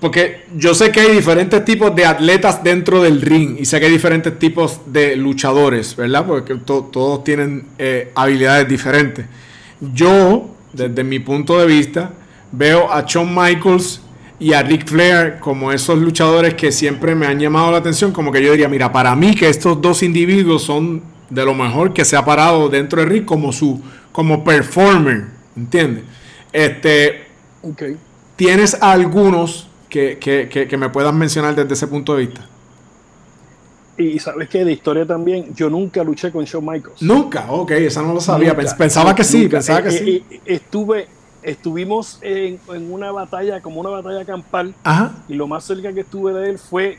[0.01, 3.87] porque yo sé que hay diferentes tipos de atletas dentro del ring y sé que
[3.87, 6.27] hay diferentes tipos de luchadores, ¿verdad?
[6.27, 9.25] Porque todos tienen eh, habilidades diferentes.
[9.95, 12.11] Yo, desde mi punto de vista,
[12.53, 14.03] veo a Shawn Michaels
[14.45, 18.31] y a Ric Flair como esos luchadores que siempre me han llamado la atención, como
[18.31, 22.05] que yo diría, mira, para mí que estos dos individuos son de lo mejor que
[22.05, 23.81] se ha parado dentro de Rick como su
[24.13, 26.05] como performer, ¿entiendes?
[26.53, 27.25] Este,
[27.63, 27.97] okay.
[28.37, 32.47] ¿Tienes algunos que, que, me puedas mencionar desde ese punto de vista?
[33.97, 37.01] Y sabes que de historia también, yo nunca luché con Shawn Michaels.
[37.01, 38.55] Nunca, ok, esa no lo sabía.
[38.55, 40.25] pensaba que sí, pensaba que eh, sí.
[40.31, 41.09] Eh, estuve,
[41.45, 42.59] estuvimos en,
[42.91, 44.75] una batalla, como una batalla campal,
[45.29, 46.99] y lo más cerca que estuve de él fue,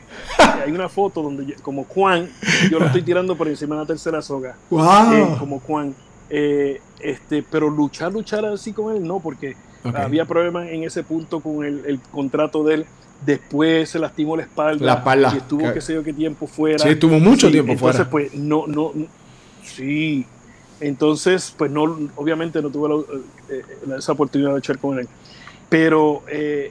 [0.64, 2.30] hay una foto donde como Juan,
[2.70, 5.38] yo lo estoy tirando por encima de la tercera soga, wow.
[5.38, 5.94] como Juan,
[6.30, 9.56] eh, este, pero luchar, luchar así con él, no, porque
[9.94, 12.86] había problemas en ese punto con el, contrato de él.
[13.24, 14.84] Después se lastimó la espalda.
[14.84, 15.32] La espalda.
[15.32, 16.78] Y estuvo, qué sé yo, qué tiempo fuera.
[16.78, 18.02] Sí, estuvo mucho tiempo fuera.
[18.02, 18.92] Entonces, pues, no, no,
[19.62, 20.26] sí.
[20.80, 21.82] Entonces, pues no,
[22.16, 23.04] obviamente no tuve
[23.48, 23.62] eh,
[23.96, 25.08] esa oportunidad de echar con él.
[25.68, 26.70] Pero eh,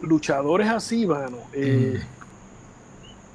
[0.00, 1.38] luchadores así, mano.
[1.52, 2.00] Eh,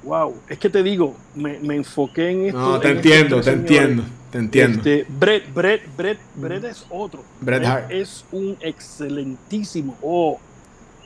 [0.02, 2.58] wow, es que te digo, me, enfoqué en esto.
[2.58, 4.78] No, te entiendo, te entiendo, te entiendo.
[4.78, 7.22] Este, Brett, Brett, Brett, Brett es otro.
[7.40, 9.98] Brett, es un excelentísimo.
[10.00, 10.40] Oh,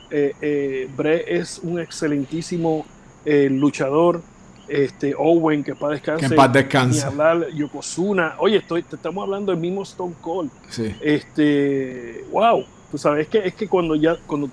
[0.09, 2.85] Brett es un excelentísimo
[3.25, 4.21] luchador
[4.67, 6.29] este Owen, que para descansar.
[6.29, 8.35] Que paz Ni hablar Yokozuna.
[8.39, 10.51] Oye, estoy, te estamos hablando del mismo Stone Cold.
[10.69, 10.95] Sí.
[11.01, 12.65] Este, wow.
[12.91, 14.49] Tú sabes, es que, es que cuando ya, cuando,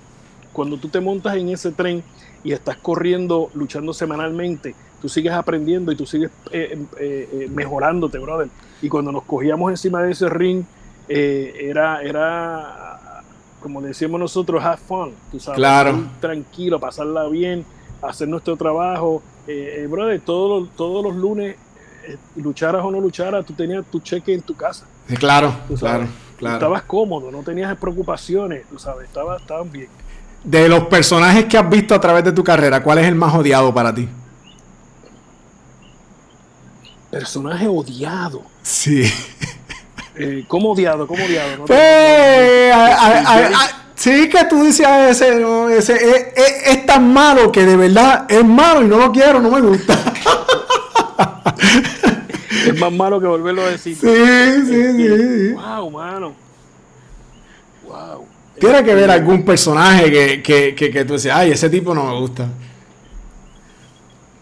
[0.51, 2.03] cuando tú te montas en ese tren
[2.43, 8.17] y estás corriendo, luchando semanalmente, tú sigues aprendiendo y tú sigues eh, eh, eh, mejorándote,
[8.17, 8.49] brother.
[8.81, 10.63] Y cuando nos cogíamos encima de ese ring,
[11.07, 13.21] era, era,
[13.59, 16.03] como decíamos nosotros, have fun, tú sabes, claro.
[16.21, 17.65] tranquilo, pasarla bien,
[18.01, 21.55] hacer nuestro trabajo eh, eh, brother, todos, todos los lunes,
[22.05, 24.85] eh, lucharas o no lucharas, tú tenías tu cheque en tu casa.
[25.17, 26.55] claro, claro, claro.
[26.55, 29.89] Estabas cómodo, no tenías preocupaciones, tú sabes, estabas, estaban bien.
[30.43, 33.33] De los personajes que has visto a través de tu carrera, ¿cuál es el más
[33.33, 34.07] odiado para ti?
[37.11, 38.41] Personaje odiado.
[38.63, 39.03] Sí.
[40.15, 41.07] Eh, ¿Cómo odiado?
[41.07, 41.57] ¿Cómo odiado?
[41.57, 41.77] No, pues,
[44.01, 45.45] Sí, que tú dices ese,
[45.77, 46.33] ese
[46.65, 49.93] es, tan malo que de verdad es malo y no lo quiero, no me gusta.
[52.65, 53.95] es más malo que volverlo a decir.
[53.95, 54.07] Sí,
[54.65, 55.53] sí, sí.
[55.53, 56.33] Wow, mano.
[57.85, 58.25] Wow.
[58.59, 60.09] Tiene que ver algún personaje
[60.41, 62.49] que, que, que, tú dices, ay, ese tipo no me gusta.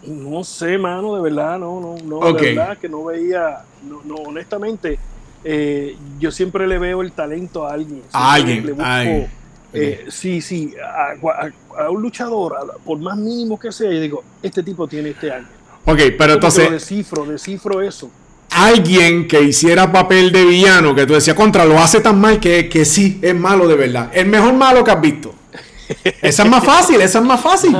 [0.06, 4.14] No sé, mano, de verdad, no, no, no, de verdad que no veía, no, no
[4.22, 4.98] honestamente,
[5.44, 8.02] eh, yo siempre le veo el talento a alguien.
[8.10, 9.39] A alguien, a alguien
[9.72, 14.88] eh, sí, sí, a, un luchador, por más mínimo que sea, yo digo, este tipo
[14.88, 15.46] tiene este año.
[15.84, 16.70] Ok, pero entonces...
[16.70, 18.10] Descifro, descifro eso.
[18.50, 22.68] Alguien que hiciera papel de villano, que tú decías, contra, lo hace tan mal que,
[22.68, 24.10] que sí, es malo de verdad.
[24.12, 25.34] El mejor malo que has visto.
[26.20, 27.76] esa es más fácil, esa es más fácil.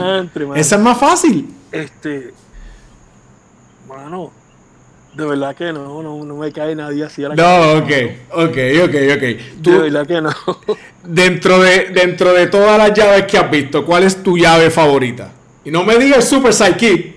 [0.54, 1.48] esa es más fácil.
[1.72, 2.32] Este...
[3.86, 4.30] Bueno,
[5.14, 7.90] de verdad que no, no, no me cae nadie así a la No, ok,
[8.32, 9.22] ok, ok, ok.
[9.58, 10.30] de verdad que no.
[11.04, 15.32] dentro, de, dentro de todas las llaves que has visto, ¿cuál es tu llave favorita?
[15.64, 17.16] Y no me digas Super Psyche.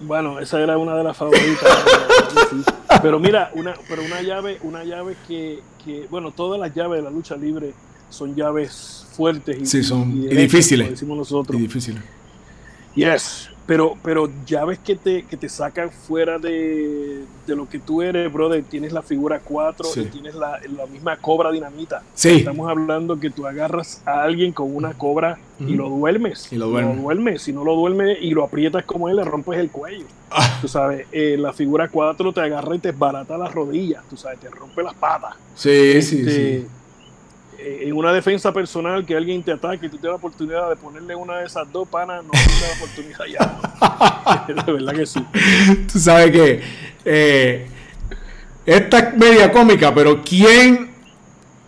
[0.00, 1.84] Bueno, esa era una de las favoritas.
[3.02, 7.04] pero mira, una, pero una llave, una llave que, que, bueno, todas las llaves de
[7.04, 7.72] la lucha libre
[8.10, 10.90] son llaves fuertes y, sí, son, y, difíciles.
[10.90, 11.58] decimos nosotros.
[11.58, 12.02] Y difíciles.
[12.94, 18.02] Yes, pero, pero ya ves que te, que te sacan fuera de, lo que tú
[18.02, 18.62] eres, brother.
[18.64, 20.60] Tienes la figura 4 y tienes la,
[20.90, 22.02] misma cobra dinamita.
[22.14, 22.30] Sí.
[22.30, 26.52] Estamos hablando que tú agarras a alguien con una cobra y lo duermes.
[26.52, 27.42] Y lo duermes.
[27.42, 30.06] Si no lo duermes y lo aprietas como él, le rompes el cuello.
[30.30, 30.58] Ah.
[30.60, 34.02] Tú sabes, eh, la figura 4 te agarra y te barata las rodillas.
[34.08, 35.34] Tú sabes, te rompe las patas.
[35.54, 36.66] Sí, sí, este, sí
[37.82, 41.14] en una defensa personal que alguien te ataque y tú tienes la oportunidad de ponerle
[41.14, 44.64] una de esas dos panas, no tienes la oportunidad ya.
[44.66, 45.24] de verdad que sí.
[45.90, 46.60] Tú sabes que
[47.04, 47.66] eh,
[48.66, 50.90] esta es media cómica, pero ¿quién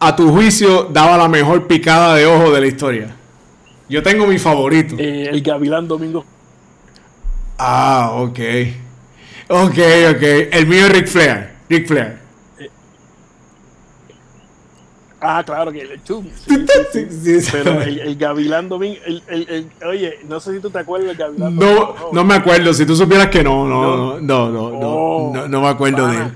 [0.00, 3.16] a tu juicio daba la mejor picada de ojo de la historia?
[3.88, 4.96] Yo tengo mi favorito.
[4.98, 6.24] Eh, el Gavilán Domingo.
[7.58, 8.38] Ah, ok.
[9.48, 9.78] Ok,
[10.10, 10.22] ok.
[10.52, 11.50] El mío es Ric Flair.
[11.68, 12.23] Ric Flair.
[15.26, 16.26] Ah, claro que el chum.
[16.46, 21.56] Pero el, Gavilán Domingo, el, el, oye, no sé si tú te acuerdas del Gavilán
[21.56, 22.74] No, no me acuerdo.
[22.74, 26.32] Si tú supieras que no, no, no, no, no, no, me acuerdo de él.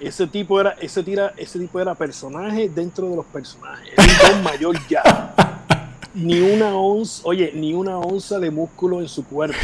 [0.00, 3.92] Ese tipo era, ese tira, ese tipo era personaje dentro de los personajes.
[3.96, 5.34] Era un mayor ya.
[6.14, 9.56] Ni una onza, oye, ni una onza de músculo en su cuerpo.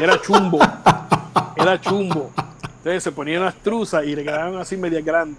[0.00, 0.58] Era chumbo.
[1.56, 2.32] Era chumbo.
[2.84, 5.38] Entonces se ponían las truzas y le quedaban así medias grandes.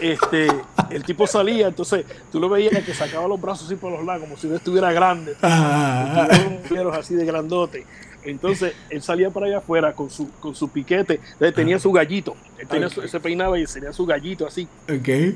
[0.00, 0.48] Este,
[0.90, 4.24] el tipo salía, entonces tú lo veías que sacaba los brazos así por los lados,
[4.24, 5.36] como si no estuviera grande.
[5.40, 6.28] Ah.
[6.92, 7.86] así de grandote.
[8.24, 12.34] Entonces él salía para allá afuera con su, con su piquete, entonces tenía su gallito,
[12.64, 14.66] él tenía se peinaba y tenía su gallito así.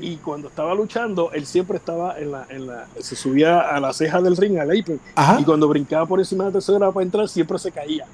[0.01, 3.93] Y cuando estaba luchando, él siempre estaba en la, en la se subía a la
[3.93, 4.99] ceja del ring, al apron,
[5.39, 8.05] y cuando brincaba por encima de la tercera para entrar, siempre se caía.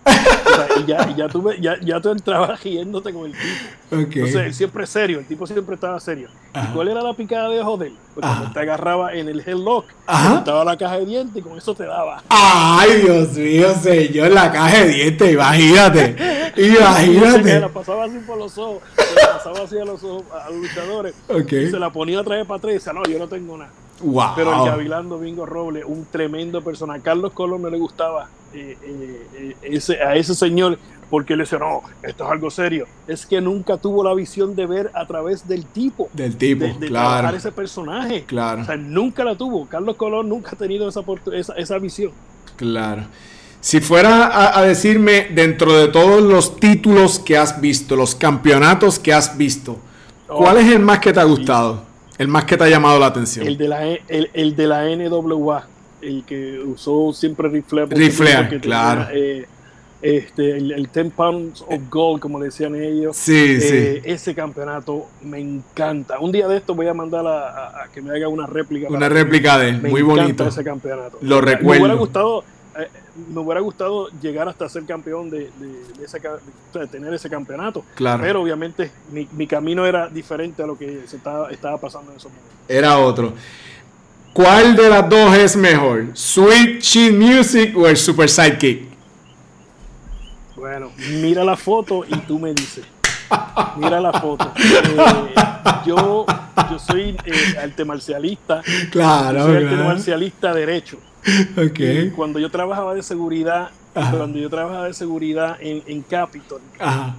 [0.79, 4.01] y ya, ya, tú, ya, ya tú entrabas riéndote con el tipo.
[4.01, 6.29] Entonces él siempre serio, el tipo siempre estaba serio.
[6.53, 7.91] ¿Y cuál era la picada de joder?
[8.13, 9.85] Pues cuando te agarraba en el headlock,
[10.37, 12.23] estaba la caja de dientes y con eso te daba.
[12.29, 16.15] Ay, Dios mío, señor, la caja de dientes, imagínate.
[16.55, 17.59] imagínate.
[17.59, 18.81] la pasaba así por los ojos,
[19.15, 21.15] la pasaba así a los a los luchadores.
[21.29, 23.71] Y se la ponía otra vez para atrás y decía, no, yo no tengo nada.
[24.01, 24.31] Wow.
[24.35, 27.01] Pero el Gavilán Domingo Robles, un tremendo personaje.
[27.01, 30.77] Carlos Colón no le gustaba eh, eh, eh, ese, a ese señor
[31.09, 32.87] porque le decía, no, esto es algo serio.
[33.07, 36.09] Es que nunca tuvo la visión de ver a través del tipo.
[36.13, 37.35] Del tipo, de, claro.
[37.35, 38.23] ese personaje.
[38.25, 38.63] Claro.
[38.63, 39.67] O sea, nunca la tuvo.
[39.67, 41.01] Carlos Colón nunca ha tenido esa,
[41.33, 42.11] esa, esa visión.
[42.57, 43.03] Claro.
[43.65, 49.11] Si fuera a, decirme, dentro de todos los títulos que has visto, los campeonatos que
[49.11, 49.79] has visto,
[50.27, 51.81] ¿cuál es el más que te ha gustado?
[52.19, 53.47] El más que te ha llamado la atención.
[53.47, 55.67] El de la, e, el, de la NWA,
[56.03, 57.87] el que usó siempre Rifle.
[57.87, 59.07] Rifle, claro.
[59.11, 59.47] Eh,
[59.99, 63.17] este, el, 10 Pounds of Gold, como le decían ellos.
[63.17, 66.19] Sí, eh, Ese campeonato me encanta.
[66.19, 68.89] Un día de esto voy a mandar a, que me haga una réplica.
[68.91, 70.47] Una réplica de, muy bonito.
[70.47, 71.17] ese campeonato.
[71.21, 71.71] Lo recuerdo.
[71.71, 72.43] Me hubiera gustado
[73.15, 75.49] me hubiera gustado llegar hasta ser campeón de,
[76.91, 77.83] tener ese campeonato.
[77.95, 78.21] Claro.
[78.21, 82.31] Pero obviamente mi, camino era diferente a lo que se estaba, estaba pasando en esos
[82.31, 82.55] momentos.
[82.67, 83.33] Era otro.
[84.33, 86.07] ¿Cuál de las dos es mejor?
[86.13, 88.83] ¿Sweet Chin Music o el Super Sidekick?
[90.57, 90.91] Bueno,
[91.21, 92.83] mira la foto y tú me dices.
[93.77, 94.51] Mira la foto.
[94.97, 95.33] Eh,
[95.85, 96.25] yo,
[96.71, 98.61] yo soy eh, arte marcialista.
[98.91, 99.45] Claro.
[99.45, 100.97] soy arte marcialista derecho.
[101.57, 102.11] Okay.
[102.11, 106.61] cuando yo trabajaba de seguridad, cuando yo trabajaba de seguridad en, en Capitol,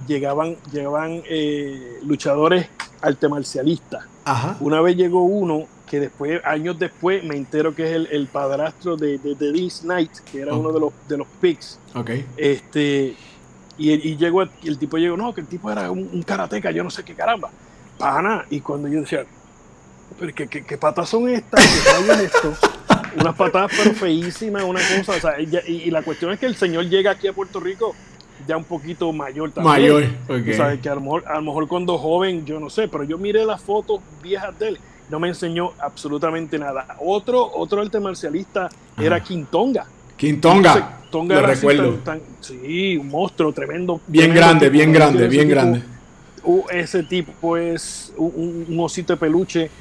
[0.07, 2.67] llegaban, llegaban eh, luchadores
[3.01, 4.05] arte marcialistas.
[4.59, 8.97] Una vez llegó uno que después, años después, me entero que es el, el padrastro
[8.97, 11.79] de, de, de Knight, que era uno de los, de los picks.
[11.95, 12.25] Okay.
[12.35, 13.15] Este,
[13.77, 16.89] y, y llegó, el tipo llegó, no, que el tipo era un, karateca, yo no
[16.89, 17.49] sé qué caramba.
[17.97, 19.25] Pana, y cuando yo decía,
[20.19, 21.65] pero ¿qué, qué, patas son estas?
[21.65, 22.53] ¿Qué esto?
[23.19, 26.85] unas patadas pero feísimas, una cosa, o sea, y, la cuestión es que el señor
[26.85, 27.95] llega aquí a Puerto Rico
[28.47, 29.73] ya un poquito mayor también.
[29.73, 30.47] Mayor, ok.
[30.51, 33.61] O sea, que a lo, mejor, cuando joven, yo no sé, pero yo miré las
[33.61, 36.97] fotos viejas de él, no me enseñó absolutamente nada.
[36.99, 39.87] Otro, otro arte marcialista era Quintonga.
[40.15, 40.99] Quintonga.
[41.09, 41.97] Tonga lo recuerdo.
[42.41, 44.01] sí, un monstruo tremendo.
[44.07, 45.81] Bien grande, bien grande, bien grande.
[46.69, 49.71] ese tipo es un osito de peluche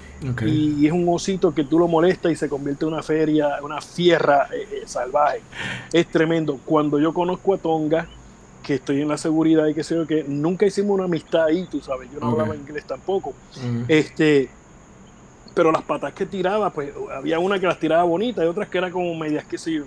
[0.46, 3.80] y es un osito que tú lo molestas y se convierte en una feria, una
[3.80, 5.40] fierra eh, eh, salvaje.
[5.92, 6.58] Es tremendo.
[6.64, 8.08] Cuando yo conozco a Tonga,
[8.62, 11.68] que estoy en la seguridad y que sé yo que nunca hicimos una amistad ahí,
[11.70, 13.32] tú sabes, yo no hablaba inglés tampoco.
[13.86, 14.48] Este,
[15.54, 18.78] pero las patas que tiraba, pues había una que las tiraba bonitas y otras que
[18.78, 19.84] eran como medias, qué sé yo.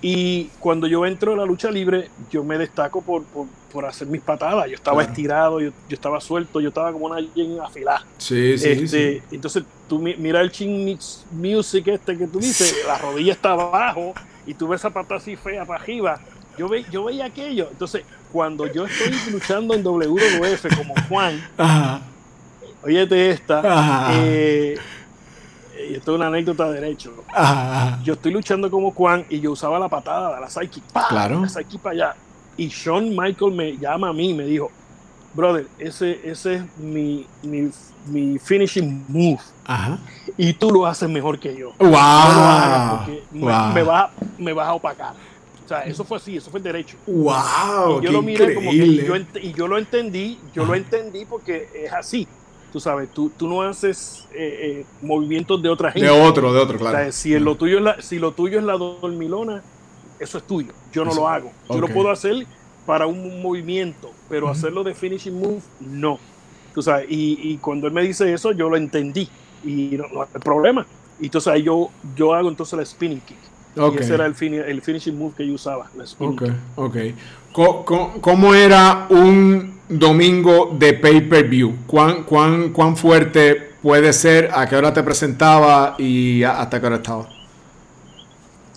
[0.00, 3.24] Y cuando yo entro a la lucha libre, yo me destaco por,
[3.72, 4.68] por, hacer mis patadas.
[4.68, 8.04] Yo estaba estirado, yo, estaba suelto, yo estaba como una alguien afilada.
[8.18, 10.98] Sí, sí, este, Entonces, tú mira el chin
[11.32, 14.14] music este que tú dices, la rodilla está abajo
[14.46, 16.20] y tú ves esa pata así fea para arriba.
[16.58, 17.68] Yo, ve, yo veía aquello.
[17.70, 22.02] Entonces, cuando yo estoy luchando en WWF como Juan, Ajá.
[22.86, 24.76] esta, eh,
[25.88, 27.12] y esto es una anécdota de derecho.
[28.02, 30.80] Yo estoy luchando como Juan y yo usaba la patada de la Psyche.
[31.08, 31.40] Claro.
[31.40, 32.16] La Psyche para allá.
[32.56, 34.70] Y Shawn Michael me llama a mí y me dijo,
[35.34, 37.70] brother, ese, ese es mi, mi,
[38.06, 39.40] mi finishing move.
[39.64, 39.98] Ajá.
[40.36, 41.72] Y tú lo haces mejor que yo.
[41.78, 41.90] ¡Wow!
[43.30, 45.14] Me, vas, me vas a opacar.
[45.64, 46.96] O sea, eso fue así, eso fue derecho.
[47.06, 48.00] ¡Wow!
[48.00, 51.68] Y yo lo miré como que yo, y yo lo entendí, yo lo entendí porque
[51.72, 52.26] es así
[52.70, 56.08] tú sabes, tú, tú no haces eh, eh, movimientos de otra gente.
[56.08, 57.12] De otro, de otro, claro.
[57.12, 59.62] si, lo tuyo es la, si lo tuyo es la dormilona,
[60.18, 60.72] eso es tuyo.
[60.92, 61.52] Yo no lo hago.
[61.68, 62.46] Yo lo puedo hacer
[62.86, 66.18] para un movimiento, pero hacerlo de finishing move, no.
[66.74, 69.28] Tú sabes, y, y, cuando él me dice eso, yo lo entendí.
[69.64, 70.86] y no, no hay problema.
[71.20, 73.36] Y entonces ahí yo, yo hago entonces la spinning kick.
[73.76, 77.14] Y ese era el, el, finishing move que yo usaba, la spinning okay,
[77.52, 81.78] Ok, ¿Cómo, ¿Cómo, era un domingo de pay-per-view?
[81.86, 84.50] ¿Cuán, cuán, ¿Cuán fuerte puede ser?
[84.54, 87.28] ¿A qué hora te presentaba y hasta qué hora estaba?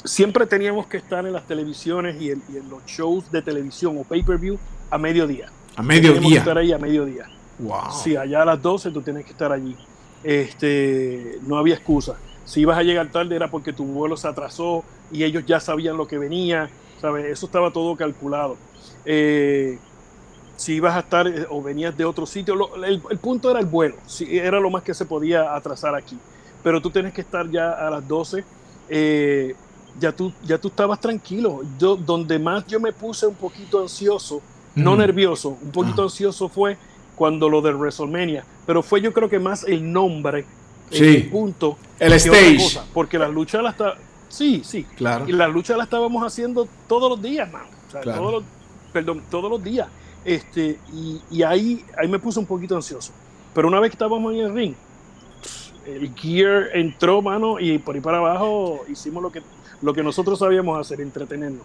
[0.03, 4.57] Siempre teníamos que estar en las televisiones y en, los shows de televisión o pay-per-view
[4.89, 5.49] a mediodía.
[5.76, 6.16] A mediodía.
[6.16, 7.30] Teníamos que estar ahí a mediodía.
[7.59, 7.91] Wow.
[8.03, 9.76] Sí, allá a las 12 tú tienes que estar allí.
[10.24, 12.16] Este, no había excusa.
[12.43, 15.95] Si ibas a llegar tarde era porque tu vuelo se atrasó y ellos ya sabían
[15.95, 17.26] lo que venía, ¿sabes?
[17.26, 18.57] Eso estaba todo calculado.
[19.05, 19.78] Eh,
[20.56, 23.95] si ibas a estar eh, o venías de otro sitio, el, punto era el vuelo,
[24.06, 26.18] si, era lo más que se podía atrasar aquí.
[26.64, 28.43] Pero tú tienes que estar ya a las 12,
[28.89, 29.56] eh,
[29.99, 31.62] ya, tú, ya tú estabas tranquilo.
[31.78, 34.41] Yo, donde más yo me puse un poquito ansioso,
[34.76, 36.06] no nervioso, un poquito ah.
[36.06, 36.78] ansioso fue
[37.16, 40.45] cuando lo de WrestleMania, pero fue yo creo que más el nombre,
[40.91, 43.95] el punto, el stage, porque las luchas las está,
[44.30, 47.64] sí, sí, claro, y las luchas las estábamos haciendo todos los días, man.
[47.91, 48.43] todos los,
[48.91, 49.88] perdón, todos los días,
[50.26, 50.80] este,
[51.32, 53.11] y, ahí, ahí me puse un poquito ansioso,
[53.53, 54.74] pero una vez que estábamos en el ring,
[55.86, 59.41] el gear entró, mano, y por ahí para abajo hicimos lo que,
[59.82, 61.63] lo que nosotros sabíamos hacer, entretenernos.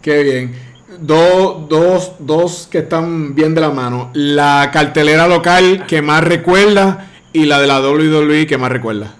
[0.00, 0.54] Qué bien.
[1.00, 4.10] Dos, dos, dos que están bien de la mano.
[4.14, 9.14] La cartelera local que más recuerda y la de la WWE que más recuerda.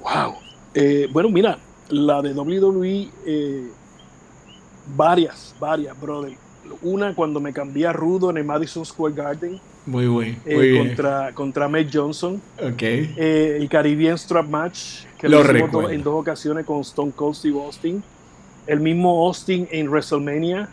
[0.00, 0.34] Wow.
[0.74, 1.58] Eh, bueno, mira,
[1.90, 3.68] la de WWE, eh,
[4.96, 6.36] varias, varias, brother.
[6.82, 9.60] Una cuando me cambié a Rudo en el Madison Square Garden.
[9.86, 10.36] Muy bueno.
[10.44, 12.40] Eh, contra, contra Meg Johnson.
[12.62, 12.82] Ok.
[12.82, 18.02] el Caribbean Strap Match, que lo, lo en dos ocasiones con Stone Cold Steve Austin
[18.68, 20.68] el mismo Austin en WrestleMania.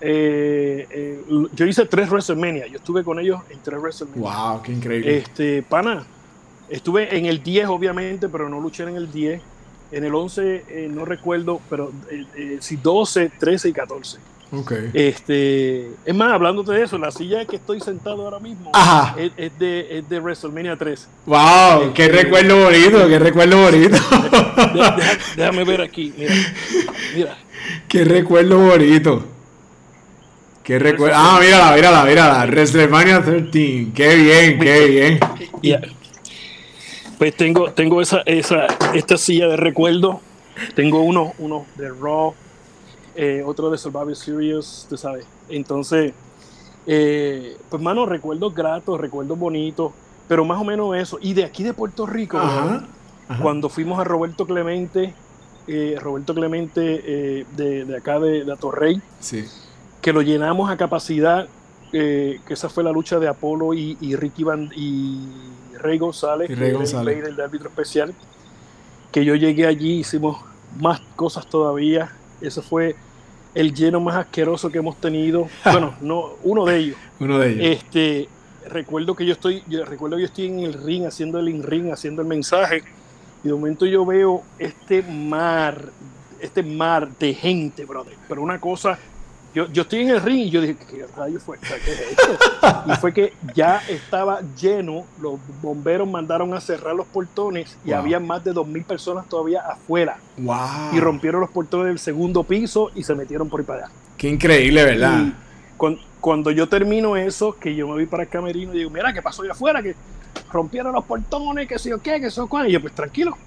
[0.00, 1.22] Eh, eh,
[1.54, 4.20] yo hice tres WrestleMania, yo estuve con ellos en tres WrestleMania.
[4.20, 4.62] ¡Wow!
[4.62, 5.18] ¡Qué increíble!
[5.18, 6.04] Este, pana,
[6.68, 9.40] estuve en el 10 obviamente, pero no luché en el 10.
[9.90, 11.90] En el 11 eh, no recuerdo, pero
[12.60, 14.18] sí 12, 13 y 14.
[14.50, 14.90] Okay.
[14.94, 18.72] Este, es más, hablándote de eso, la silla que estoy sentado ahora mismo
[19.36, 21.08] es, de, es de WrestleMania 3.
[21.26, 21.92] ¡Wow!
[21.92, 23.08] ¡Qué este, recuerdo bonito!
[23.08, 23.98] ¡Qué recuerdo bonito!
[25.36, 26.14] déjame ver aquí.
[26.16, 26.34] Mira,
[27.14, 27.38] mira.
[27.88, 29.22] ¡Qué recuerdo bonito!
[30.64, 31.16] ¡Qué recuerdo!
[31.18, 32.46] ¡Ah, mírala, mírala, mírala!
[32.46, 33.88] WrestleMania 13.
[33.94, 35.18] ¡Qué bien, qué
[35.60, 35.80] bien!
[37.18, 40.22] Pues tengo, tengo esa, esa, esta silla de recuerdo.
[40.74, 42.34] Tengo uno, uno de Raw
[43.20, 45.26] eh, otro de Survivor Series, tú sabes.
[45.48, 46.12] Entonces,
[46.86, 49.92] eh, pues, mano, recuerdos gratos, recuerdos bonitos,
[50.28, 51.18] pero más o menos eso.
[51.20, 52.38] Y de aquí de Puerto Rico,
[53.42, 55.14] cuando fuimos a Roberto Clemente,
[55.66, 59.02] eh, Roberto Clemente de, acá de, de Atorrey,
[60.00, 61.48] que lo llenamos a capacidad,
[61.90, 65.26] que esa fue la lucha de Apolo y, Ricky Van y
[65.76, 67.24] Rey González, Rey González.
[67.24, 68.14] el árbitro especial,
[69.10, 70.36] que yo llegué allí, hicimos
[70.78, 72.12] más cosas todavía.
[72.40, 72.94] Eso fue
[73.54, 75.48] el lleno más asqueroso que hemos tenido.
[75.64, 76.96] bueno, no, uno de ellos.
[77.20, 77.66] Uno de ellos.
[77.66, 78.28] Este,
[78.68, 81.92] recuerdo que yo estoy, yo recuerdo que yo estoy en el ring, haciendo el in-ring,
[81.92, 82.82] haciendo el mensaje,
[83.42, 85.90] y de momento yo veo este mar,
[86.40, 88.14] este mar de gente, brother.
[88.28, 88.98] Pero una cosa
[89.54, 91.58] yo, yo estoy en el ring y yo dije, ¿qué rayo fue?
[91.58, 92.38] ¿Qué es esto?
[92.86, 98.20] y fue que ya estaba lleno, los bomberos mandaron a cerrar los portones y había
[98.20, 100.18] más de 2.000 personas todavía afuera.
[100.36, 100.58] Wow.
[100.92, 103.90] Y rompieron los portones del segundo piso y se metieron por ahí para allá.
[104.16, 105.32] Qué increíble, ¿verdad?
[106.20, 109.22] cuando, yo termino eso, que yo me voy para el camerino y digo, mira, ¿qué
[109.22, 109.82] pasó allá afuera?
[109.82, 109.94] Que
[110.52, 112.68] rompieron los portones, que sé yo qué, que eso cuál.
[112.68, 113.38] Y yo, pues tranquilo,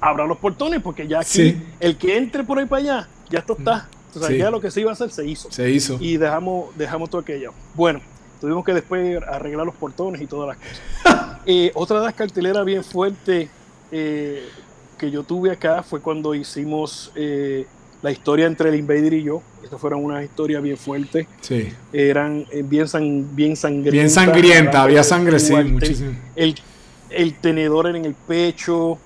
[0.00, 3.54] abra los portones porque ya aquí, el que entre por ahí para allá, ya esto
[3.56, 5.50] está o sea, ya lo que se iba a hacer se hizo.
[5.50, 5.98] Se hizo.
[6.00, 7.52] Y dejamos, dejamos todo aquello.
[7.74, 8.00] Bueno,
[8.40, 11.28] tuvimos que después arreglar los portones y todas las cosas.
[11.50, 13.48] Eh, otra de las carteleras bien fuerte
[13.90, 14.42] eh,
[14.98, 17.64] que yo tuve acá fue cuando hicimos eh,
[18.02, 19.40] la historia entre el Invader y yo.
[19.62, 21.26] Estas fueron unas historias bien fuertes.
[21.40, 21.72] Sí.
[21.90, 23.92] Eran bien, san, bien sangrientas.
[23.92, 26.12] Bien sangrienta, había sangre, sí, muchísimo.
[26.36, 26.54] El,
[27.08, 28.98] el tenedor en el pecho.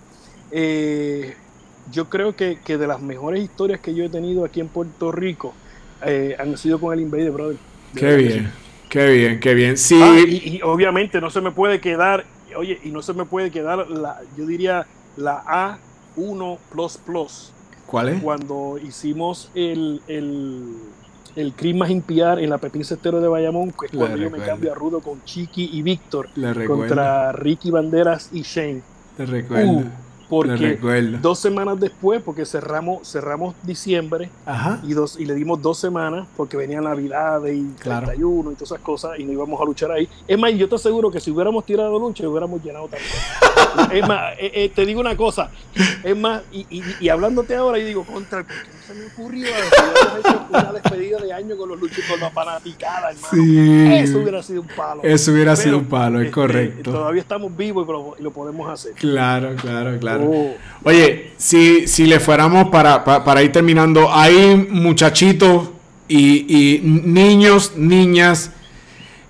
[0.51, 1.37] Eh,
[1.91, 5.55] yo creo que, de las mejores historias que yo he tenido aquí en Puerto Rico
[6.05, 7.57] eh, han sido con el Invader Brother.
[7.95, 8.53] Qué bien,
[8.89, 9.77] qué bien, qué bien.
[9.77, 10.01] Sí.
[10.03, 12.25] Ah, y, obviamente no se me puede quedar,
[12.57, 15.77] oye, y no se me puede quedar la, yo diría la
[16.17, 17.53] A1 Plus Plus.
[17.87, 18.23] ¿Cuál es?
[18.23, 20.77] Cuando hicimos el, el,
[21.37, 24.73] el Crismas Impiar en la Pepín Cestero de Bayamón, que es cuando yo me cambio
[24.73, 26.29] a Rudo con Chiqui y Víctor
[26.67, 28.83] contra Ricky Banderas y Shane.
[29.17, 29.71] Te recuerdo.
[29.71, 29.85] Uh,
[30.33, 30.79] porque
[31.21, 34.31] dos semanas después, porque cerramos, cerramos diciembre
[34.83, 38.81] Y, dos, y le dimos dos semanas porque venía Navidad y 31 y todas esas
[38.81, 40.09] cosas y no íbamos a luchar ahí.
[40.27, 43.13] Es más, yo te aseguro que si hubiéramos tirado lucha, hubiéramos llenado también.
[43.93, 45.51] es más, eh, eh, te digo una cosa,
[46.03, 49.47] es más, y, y, hablándote ahora, yo digo, contra, ¿por qué no se me ocurrió
[49.49, 53.95] hecho una despedida de año con los luchos, con la fanaticada, hermano?
[53.95, 55.03] Eso hubiera sido un palo.
[55.03, 56.91] Eso hubiera sido un palo, es este, correcto.
[56.91, 57.87] Todavía estamos vivos
[58.19, 58.93] y lo podemos hacer.
[58.93, 60.22] Claro, claro, claro.
[60.25, 60.55] Oh.
[60.85, 65.71] Oye, si, si le fuéramos para, ir terminando, hay muchachitos
[66.09, 68.53] y, niños, niñas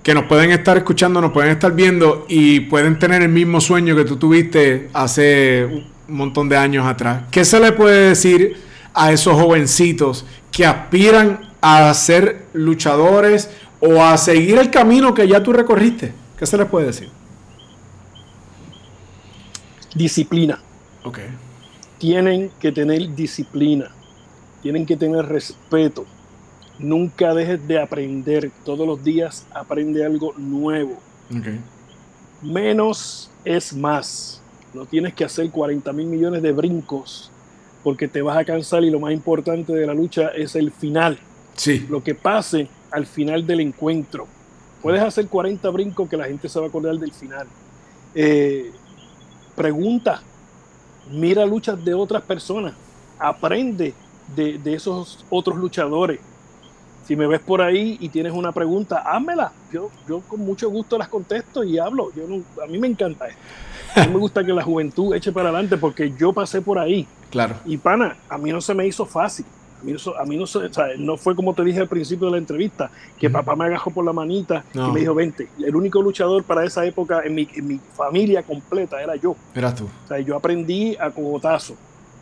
[0.03, 3.95] que nos pueden estar escuchando, nos pueden estar viendo y pueden tener el mismo sueño
[3.95, 7.25] que tú tuviste hace un montón de años atrás.
[7.31, 8.57] ¿Qué se le puede decir
[8.95, 15.43] a esos jovencitos que aspiran a ser luchadores o a seguir el camino que ya
[15.43, 16.13] tú recorriste?
[16.39, 17.11] ¿Qué se les puede decir?
[19.95, 20.59] Disciplina.
[21.99, 23.91] Tienen que tener disciplina,
[24.63, 26.05] tienen que tener respeto.
[26.79, 28.51] Nunca dejes de aprender.
[28.65, 30.99] Todos los días aprende algo nuevo.
[32.43, 34.41] Menos es más.
[34.75, 37.31] No tienes que hacer 40 mil millones de brincos
[37.85, 41.19] porque te vas a cansar y lo más importante de la lucha es el final.
[41.55, 41.87] Sí.
[41.89, 44.27] Lo que pase al final del encuentro.
[44.83, 47.47] Puedes hacer 40 brincos que la gente se va a acordar del final.
[48.15, 48.71] Eh,
[49.55, 50.23] pregunta,
[51.11, 52.75] mira luchas de otras personas,
[53.19, 53.95] aprende
[54.35, 56.21] de, esos otros luchadores.
[57.05, 59.53] Si me ves por ahí y tienes una pregunta, házmela.
[59.73, 62.13] Yo, yo con mucho gusto las contesto y hablo.
[62.15, 62.25] Yo
[62.63, 63.41] a mí me encanta esto.
[63.97, 67.07] A mí me gusta que la juventud eche para adelante porque yo pasé por ahí.
[67.31, 67.57] Claro.
[67.65, 69.45] Y pana, a mí no se me hizo fácil.
[70.19, 70.45] A mí, no,
[70.99, 74.05] no fue como te dije al principio de la entrevista, que papá me agajó por
[74.05, 75.49] la manita y me dijo, vente.
[75.59, 79.35] El único luchador para esa época en mi, familia completa era yo.
[79.55, 79.85] Eras tú.
[79.85, 81.75] O sea, yo aprendí a cocotazo.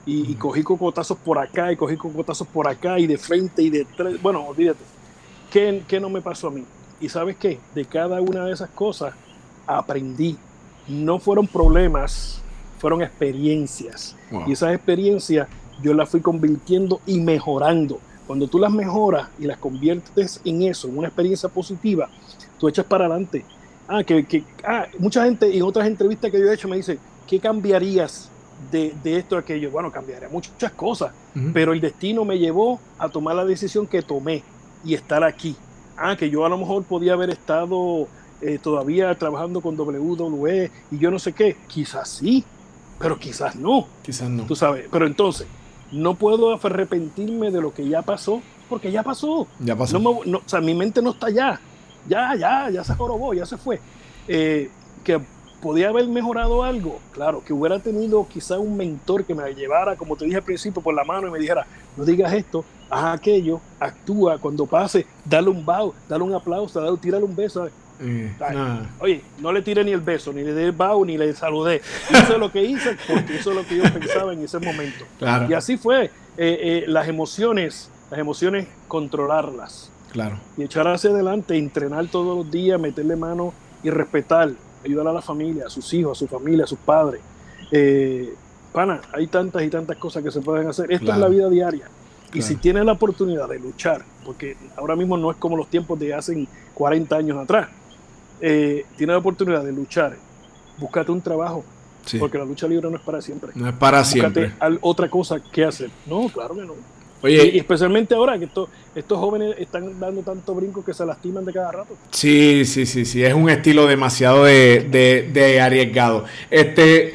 [0.07, 3.87] Y, cogí cocotazos por acá y cogí cocotazos por acá y de frente y de
[3.97, 4.21] tres.
[4.21, 4.83] Bueno, olvídate.
[5.53, 6.65] ¿Qué, ¿Qué no me pasó a mí?
[7.01, 7.61] Y sabes qué?
[7.75, 9.15] De cada una de esas cosas
[9.67, 10.37] aprendí.
[10.89, 12.43] No fueron problemas,
[12.79, 14.17] fueron experiencias.
[14.47, 15.49] Y esas experiencias
[15.83, 17.99] yo las fui convirtiendo y mejorando.
[18.26, 22.09] Cuando tú las mejoras y las conviertes en eso, en una experiencia positiva,
[22.59, 23.45] tú echas para adelante.
[23.89, 26.99] Ah, que, que ah, mucha gente en otras entrevistas que yo he hecho me dice,
[27.26, 28.31] ¿qué cambiarías
[28.70, 29.70] de, de esto o aquello?
[29.70, 31.12] Bueno, cambiaría muchas cosas,
[31.53, 34.45] pero el destino me llevó a tomar la decisión que tomé
[34.85, 35.57] y estar aquí.
[35.97, 38.07] Ah, que yo a lo mejor podía haber estado
[38.41, 41.57] eh, todavía trabajando con WWE y yo no sé qué.
[41.66, 42.45] Quizás sí,
[42.99, 43.87] pero quizás no.
[44.03, 44.45] Quizás no.
[44.45, 45.47] Tú sabes, pero entonces,
[45.93, 49.47] no puedo arrepentirme de lo que ya pasó, porque ya pasó.
[49.59, 49.99] Ya pasó.
[49.99, 51.61] No o sea, mi mente no está allá.
[52.09, 53.80] Ya, ya, ya se jorobó, ya se fue.
[54.28, 54.70] Eh,
[55.05, 55.20] que
[55.61, 60.16] podía haber mejorado algo, claro, que hubiera tenido quizá un mentor que me llevara, como
[60.16, 61.66] te dije al principio, por la mano y me dijera,
[61.97, 66.97] no digas esto, haz aquello, actúa, cuando pase, dale un bow, dale un aplauso, dale,
[66.97, 67.68] tírale un beso.
[68.03, 68.33] Eh,
[68.99, 71.83] oye, no le tiré ni el beso, ni le di el bow, ni le saludé.
[72.11, 75.05] Hice lo que hice porque eso es lo que yo pensaba en ese momento.
[75.49, 76.11] Y así fue.
[76.37, 79.91] Eh, eh, las emociones, las emociones, controlarlas.
[80.13, 80.39] Claro.
[80.57, 84.51] Y echar hacia adelante, entrenar todos los días, meterle mano y respetar,
[84.85, 87.21] ayudar a la familia, a sus hijos, a su familia, a sus padres.
[88.73, 90.91] pana, hay tantas y tantas cosas que se pueden hacer.
[90.91, 91.85] Esto es la vida diaria.
[92.33, 95.99] Y si tienes la oportunidad de luchar, porque ahora mismo no es como los tiempos
[95.99, 97.69] de hace 40 años atrás,
[98.41, 100.16] eh, tienes la oportunidad de luchar,
[100.78, 101.64] búscate un trabajo,
[102.18, 103.51] porque la lucha libre no es para siempre.
[103.55, 104.53] No es para siempre.
[104.80, 105.91] otra cosa que hacer.
[106.07, 106.74] No, claro que no.
[107.22, 108.49] Oye, y, especialmente ahora que
[108.95, 111.95] estos jóvenes están dando tanto brinco que se lastiman de cada rato.
[112.11, 113.22] Sí, sí, sí, sí.
[113.22, 116.24] Es un estilo demasiado de, arriesgado.
[116.51, 117.12] Este,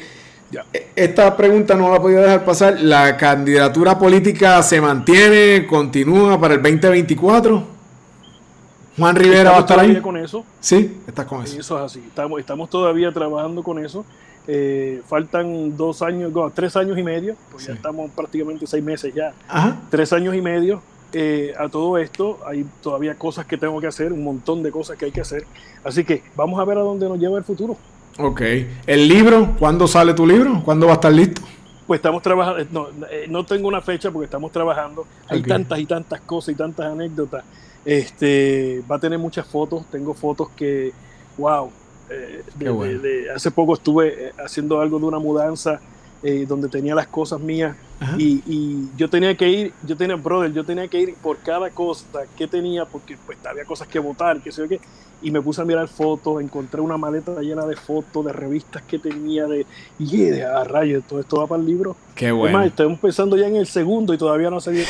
[0.94, 2.80] esta pregunta no la podía dejar pasar.
[2.80, 7.75] ¿La candidatura política se mantiene, continúa para el 2024?
[8.98, 10.00] Juan Rivera va a estar ahí.
[10.00, 10.44] con eso.
[10.60, 11.58] Sí, está con eso.
[11.58, 12.02] Eso es así.
[12.06, 14.04] Estamos, estamos todavía trabajando con eso.
[14.48, 19.32] Eh, faltan dos años, tres años y medio, pues ya estamos prácticamente seis meses ya.
[19.90, 20.80] Tres años y medio
[21.12, 22.38] eh, a todo esto.
[22.46, 25.44] Hay todavía cosas que tengo que hacer, un montón de cosas que hay que hacer.
[25.84, 27.76] Así que vamos a ver a dónde nos lleva el futuro.
[28.18, 28.40] Ok.
[28.86, 29.56] ¿El libro?
[29.58, 30.62] ¿Cuándo sale tu libro?
[30.64, 31.42] ¿Cuándo va a estar listo?
[31.86, 35.06] Pues estamos trabajando, no, eh, no tengo una fecha porque estamos trabajando.
[35.28, 37.44] Hay tantas y tantas cosas y tantas anécdotas
[37.86, 39.86] este, va a tener muchas fotos.
[39.90, 40.92] Tengo fotos que,
[41.38, 41.70] wow.
[42.10, 45.80] Eh, hace poco estuve eh, haciendo algo de una mudanza
[46.22, 47.76] eh, donde tenía las cosas mías
[48.16, 52.04] y, yo tenía que ir, yo tenía, brother, yo tenía que ir por cada cosa
[52.36, 54.80] que tenía porque pues había cosas que votar, que sé yo qué.
[55.26, 58.96] Y me puse a mirar fotos, encontré una maleta llena de fotos, de revistas que
[58.96, 59.66] tenía, de,
[59.98, 61.96] y de a rayos, todo esto va para el libro.
[62.14, 62.56] Qué bueno.
[62.56, 64.86] Además, estamos pensando ya en el segundo y todavía no se viene.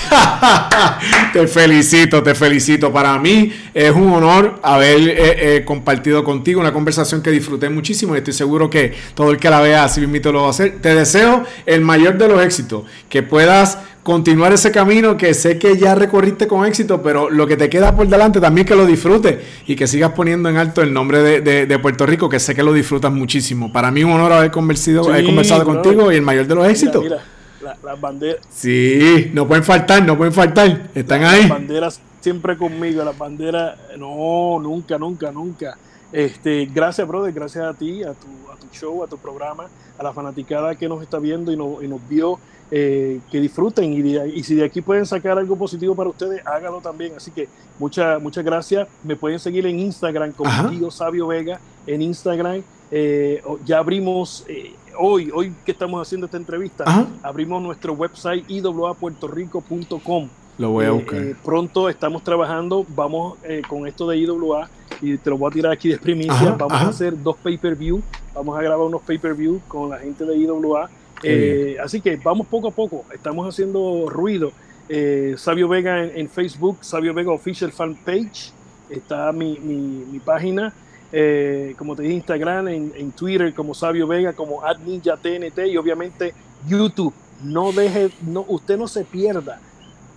[1.32, 2.93] te felicito, te felicito.
[2.93, 8.14] Para mí es un honor haber eh, eh, compartido contigo una conversación que disfruté muchísimo
[8.14, 10.82] y estoy seguro que todo el que la vea así mismo lo va a hacer.
[10.82, 15.77] Te deseo el mayor de los éxitos, que puedas continuar ese camino que sé que
[15.77, 19.39] ya recorriste con éxito, pero lo que te queda por delante también que lo disfrutes
[19.67, 22.73] y que sigas poniendo en alto el nombre de, Puerto Rico, que sé que lo
[22.73, 23.73] disfrutas muchísimo.
[23.73, 27.03] Para mí un honor haber conversado, conversado contigo y el mayor de los éxitos.
[27.03, 27.19] Mira,
[27.83, 28.47] las banderas.
[28.49, 30.89] Sí, no pueden faltar, no pueden faltar.
[30.95, 31.41] Están ahí.
[31.41, 35.77] Las banderas siempre conmigo, las banderas, no, nunca, nunca, nunca.
[36.13, 39.67] Este, gracias, brother, gracias a ti, a tu, a tu show, a tu programa,
[39.99, 42.39] a la fanaticada que nos está viendo y, y nos vio
[42.69, 47.12] eh, que disfruten y, si de aquí pueden sacar algo positivo para ustedes, háganlo también.
[47.17, 47.49] Así que
[47.79, 48.89] muchas muchas gracias.
[49.05, 52.62] Me pueden seguir en Instagram como Tío Sabio Vega en Instagram.
[52.91, 56.85] Eh, ya abrimos eh, hoy, hoy que estamos haciendo esta entrevista,
[57.23, 60.29] abrimos nuestro website iwapuertorico.com.
[60.59, 61.37] Lo voy a buscar.
[61.45, 63.39] pronto estamos trabajando, vamos
[63.69, 64.69] con esto de IWA
[65.01, 66.57] y te lo voy a tirar aquí de primicia.
[66.59, 68.03] vamos a hacer dos pay-per-view,
[68.35, 70.91] vamos a grabar unos pay-per-view con la gente de IWA
[71.23, 74.53] eh, así que vamos poco a poco, estamos haciendo ruido.
[74.89, 78.53] Eh, Sabio Vega en, Facebook, Sabio Vega Official Fan Page,
[78.91, 80.73] está mi, mi, página.
[81.12, 86.35] Eh, como te dije, Instagram, en, Twitter como Sabio Vega, como AdNinja TNT y obviamente
[86.69, 87.14] YouTube.
[87.43, 89.61] No deje, no, usted no se pierda.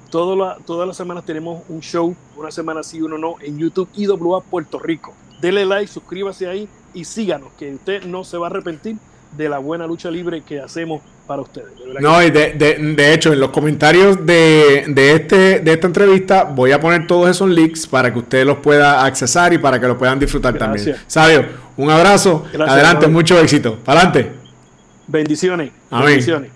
[0.10, 4.80] Todas las semanas tenemos un show, una semana sí, uno no, en YouTube IWA Puerto
[4.80, 5.14] Rico.
[5.40, 8.98] Dele like, suscríbase ahí y síganos, que usted no se va a arrepentir
[9.36, 11.70] de la buena lucha libre que hacemos para ustedes.
[12.00, 16.72] no, y de, de, hecho, en los comentarios de, de, este, de esta entrevista voy
[16.72, 19.98] a poner todos esos links para que usted los pueda accesar y para que lo
[19.98, 20.96] puedan disfrutar también.
[21.06, 21.46] Sabio,
[21.78, 22.46] un abrazo.
[22.54, 23.78] Adelante, mucho éxito.
[23.86, 24.32] Para adelante.
[25.08, 25.72] Bendiciones.
[25.92, 26.52] Bendiciones.